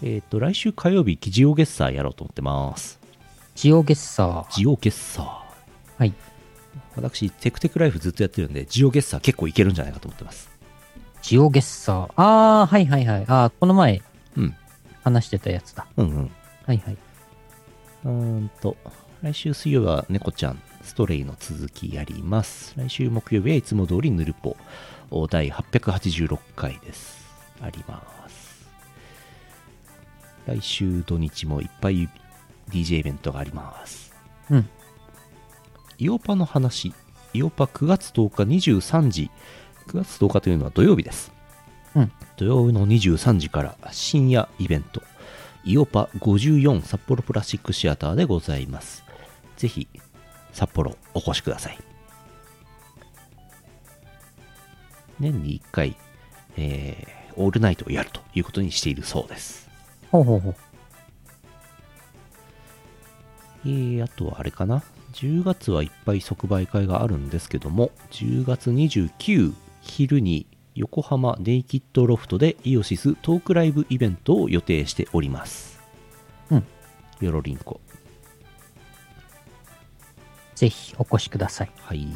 [0.03, 2.99] えっ、と、来週火曜日、ジオゲッサーやろうと思ってます。
[3.55, 4.51] ジオゲッサー。
[4.51, 5.27] ジオゲッサー。
[5.99, 6.13] はい。
[6.97, 10.51] 私、テクテクライフずっとやってるんで、ジオゲッサー結構いけるんじゃないかと思ってます。
[11.23, 12.13] ジオゲッサー。
[12.17, 13.25] あー、はいはいはい。
[13.27, 14.03] あー、この前
[14.37, 14.55] うん。
[15.03, 15.87] 話してたやつだ。
[15.97, 16.31] うんうん。
[16.67, 16.97] はいはい。
[18.05, 18.77] うーんと、
[19.23, 22.75] 来週水曜日は猫ちゃん、ストレイの続きやります。
[22.77, 24.57] 来週木曜日はいつも通りヌルポ、
[25.11, 27.25] お第886回です。
[27.61, 28.67] あります。
[30.47, 32.09] 来週土日もいっぱい
[32.71, 34.13] DJ イベントがあります。
[34.51, 34.69] うん。
[35.99, 36.93] イオパの話、
[37.33, 39.31] イオパ9月10日23時、
[39.87, 41.33] 9月10日というのは土曜日です。
[41.95, 42.13] うん。
[42.37, 45.03] 土曜の23時から深夜イベント、
[45.65, 49.05] イオパ54札幌プラスチックシアターでございます。
[49.57, 49.87] ぜひ、
[50.53, 51.79] 札幌お越しください。
[55.21, 55.97] 年に1回、
[56.57, 59.71] えー、オールナイトをやるということにしているそうです。
[60.11, 60.55] ほうほうほう。
[63.65, 64.83] えー、あとはあれかな。
[65.15, 75.81] 10月はいっぱい即売会があるんですけども、10月29昼に横浜ネイキッドロフトでイオシストークライブイベントを予定しております。
[76.51, 76.65] うん。
[77.21, 77.81] よろりんこ。
[80.57, 81.71] ぜひお越しください。
[81.77, 82.09] はい。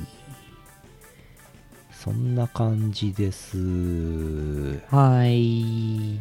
[1.92, 3.58] そんな感じです。
[4.88, 6.18] はい。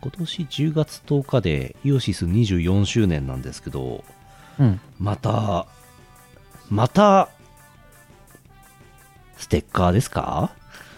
[0.00, 4.04] 今年10月10日でイオシス24周年なんですけど、
[4.58, 4.80] うん。
[4.98, 5.66] また、
[6.70, 7.28] また、
[9.36, 10.52] ステッカーですか？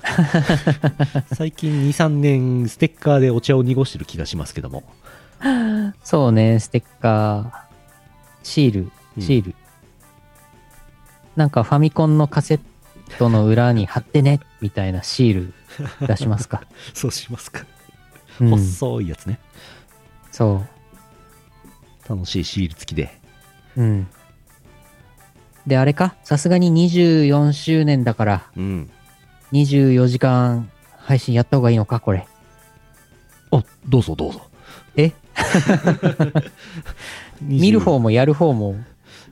[1.35, 4.85] 最近2、3年ステッカーでお茶を濁してる気がしますけども。
[6.03, 7.51] そうね、ステッカー、
[8.43, 8.81] シール、
[9.17, 9.55] うんシール。
[11.37, 12.61] なんかファミコンのカセッ
[13.19, 15.53] トの裏に貼ってね、みたいなシー
[16.01, 16.63] ル出しますか？
[16.95, 17.65] そうしますか。
[18.41, 19.39] うん、細いやつね。
[20.31, 20.65] そ
[22.09, 23.21] 楽しいシール付きで。
[23.77, 23.83] う。
[23.83, 24.07] うん。
[25.67, 26.15] で、あれか？
[26.25, 28.91] さすがに24周年だから、うん。
[29.53, 32.01] 24時間配信やった方がいいのか？
[32.01, 32.27] これ。
[33.51, 34.43] あ、どうぞどうぞ。
[34.97, 35.13] え？
[37.43, 38.77] 見る方もやる方も、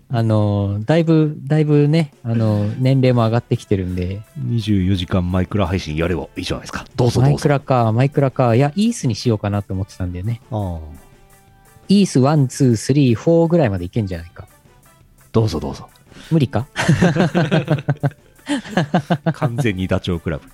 [0.09, 6.85] あの、だいぶ、だいぶね、あの、 年齢も上がってきてるんで、24時間マイクラ配信やればいいじゃないですか。
[6.97, 7.49] どうぞマイクどうぞ。
[7.49, 10.41] ラか、マイクラか、いや、イースにしようかなと思ってたんだよね。
[10.51, 10.79] あ
[11.89, 14.47] イース1、2、3、4ぐらいまでいけんじゃないか。
[15.33, 15.89] どうぞどうぞ。
[16.31, 16.67] 無理か？
[19.33, 20.53] 完全にダチョウ倶楽部。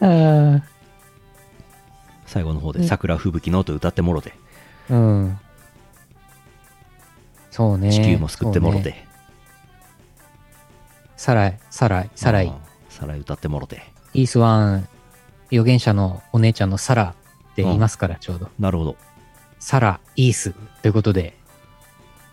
[2.26, 4.32] 最後の方で桜吹雪のと歌ってもろて、
[4.88, 5.38] うん。
[7.50, 7.92] そうね。
[7.92, 9.06] 地球も救ってもろて。
[11.16, 12.50] サライ、サライ、サライあ。
[12.50, 12.54] ー。
[12.88, 13.82] サライ歌ってもろて。
[14.14, 14.82] イース1、
[15.50, 17.14] 預言者のお姉ちゃんのサラ
[17.52, 18.48] って言いますから、ちょうど。
[18.58, 18.96] なるほど。
[19.64, 20.54] サラ、イース。
[20.82, 21.34] ということで、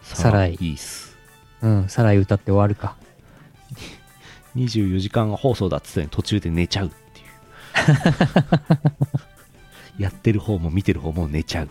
[0.02, 1.16] サライいいっす。
[1.62, 2.96] うん、サライ歌って終わるか。
[4.56, 7.22] 24時間放送だっつって途中で寝ちゃうってい
[10.00, 10.02] う。
[10.02, 11.70] やってる方も見てる方も寝ちゃう。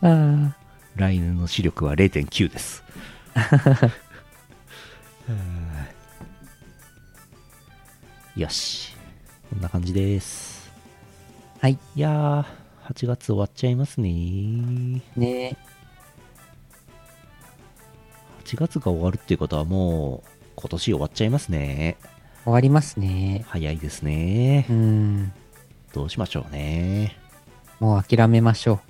[0.96, 2.82] 来年の視力は0.9です。
[8.34, 8.96] よし。
[9.50, 10.70] こんな感じです。
[11.60, 11.78] はい。
[11.94, 12.46] いやー、
[12.88, 15.02] 8月終わっちゃいますね。
[15.14, 15.56] ね
[18.44, 21.98] 8月が終わるっていうことはもう、今年終わっちゃいますね。
[22.44, 23.44] 終わりますね。
[23.46, 24.72] 早いですねう。
[24.72, 25.32] ん。
[25.92, 27.18] どうしましょうね。
[27.78, 28.80] もう諦めましょ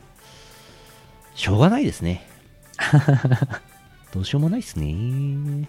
[1.35, 2.25] しょうがないですね。
[4.15, 5.69] どうしようもないですね。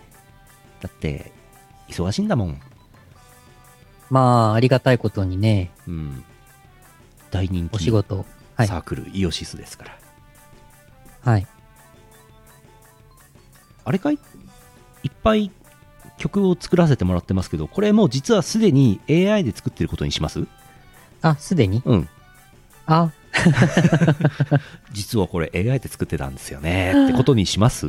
[0.81, 1.31] だって、
[1.87, 2.49] 忙しいんだもん。
[2.51, 2.57] う。
[4.11, 6.23] まあ、ありがたいことにね、うん。
[7.31, 8.25] 大人気お仕事。
[8.55, 9.97] はいサークルイオシスですから。
[11.21, 11.47] はい。
[13.85, 14.15] あれかい？
[14.15, 15.49] いっぱい
[16.17, 20.45] 曲を作らせてもらってますけど、これもう実はすでに AI で作ってることにします？
[21.21, 21.81] あ、すでに？
[21.85, 22.09] うん。
[22.85, 23.13] あ、
[24.91, 26.91] 実はこれ AI で作ってたんですよね。
[27.05, 27.87] ってことにします？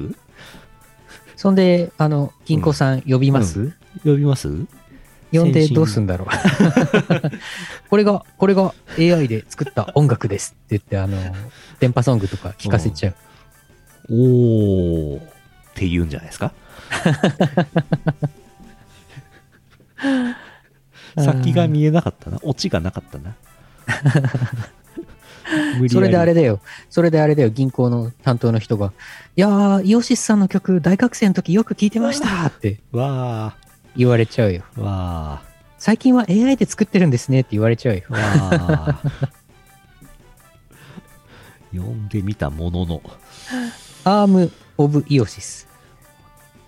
[1.37, 4.67] そんで、あの、銀行さん呼びます、呼びます？
[5.33, 6.29] 呼んでどうすんだろう
[7.89, 11.19] これが、これが AI で作った音楽ですって言って、あの、
[11.79, 13.15] 電波ソングとか聞かせちゃう。
[14.11, 15.23] おーっ
[15.75, 16.53] て言うんじゃないですか？
[21.17, 22.39] 先が見えなかったな。
[22.43, 23.35] オチがなかったな。
[25.91, 26.61] それであれだよ。
[26.89, 27.51] それであれだよ。
[27.51, 28.93] 銀行の担当の人が、
[29.37, 33.57] いやー、イオシスさんの曲、大学生の時よく聞いてましたってわ
[33.97, 34.63] 言われちゃうよ。
[34.77, 35.43] ー、わ
[35.79, 38.13] 最近は AI で作ってるんですねって言われちゃうよー、。
[38.13, 39.29] わー。
[41.73, 43.03] 読んでみたものの。
[44.05, 45.69] ARM of イオシス。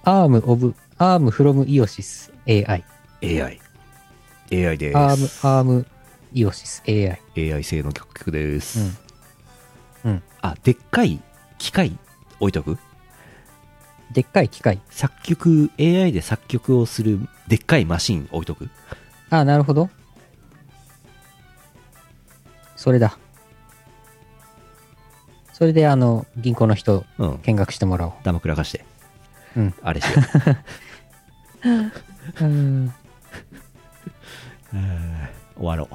[0.04, 2.84] ARM of、ARM from イオシス AI。
[3.22, 3.60] AI。
[4.52, 5.46] AI で ARM、す。
[5.46, 5.86] ARM・
[6.32, 7.20] イオシス AI。
[7.36, 8.98] AI 製の曲です。
[10.04, 10.12] うん。
[10.12, 10.22] うん。
[10.40, 11.20] あ、でっかい
[11.58, 11.98] 機械
[12.40, 12.78] 置いとく？
[14.12, 14.80] でっかい機械。
[14.90, 17.18] 作曲、AI で作曲をする
[17.48, 18.68] でっかいマシン置いとく？
[19.30, 19.88] ああ、なるほど。
[22.76, 23.16] それだ。
[25.52, 27.38] それで、あの、銀行の人、うん。
[27.38, 28.12] 見学してもらおう。
[28.24, 28.84] ダマくらかして。
[29.56, 29.74] うん。
[29.82, 30.10] あれしよ
[32.40, 32.42] う。
[32.44, 32.92] うん。
[35.56, 35.88] 終わろう。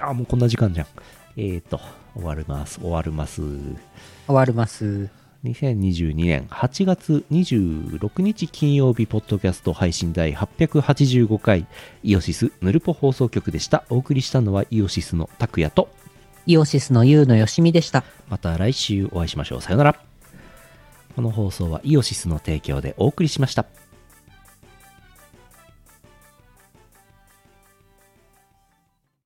[0.00, 0.86] あ、もうこんな時間じゃん。
[1.36, 1.80] えーと、
[2.14, 2.78] 終わります。
[2.80, 3.40] 終わります。
[3.40, 5.08] 終わります。
[5.44, 11.66] 2022年8月26日金曜日、ポッドキャスト配信第885回、
[12.02, 13.84] イオシスヌルポ放送局でした。
[13.88, 15.90] お送りしたのはイオシスの拓也と、
[16.46, 18.02] イオシスのユウのよしみでした。
[18.28, 19.62] また来週お会いしましょう。
[19.62, 20.00] さよなら。
[21.14, 23.66] この放送はイオシスの提供でお送りしました。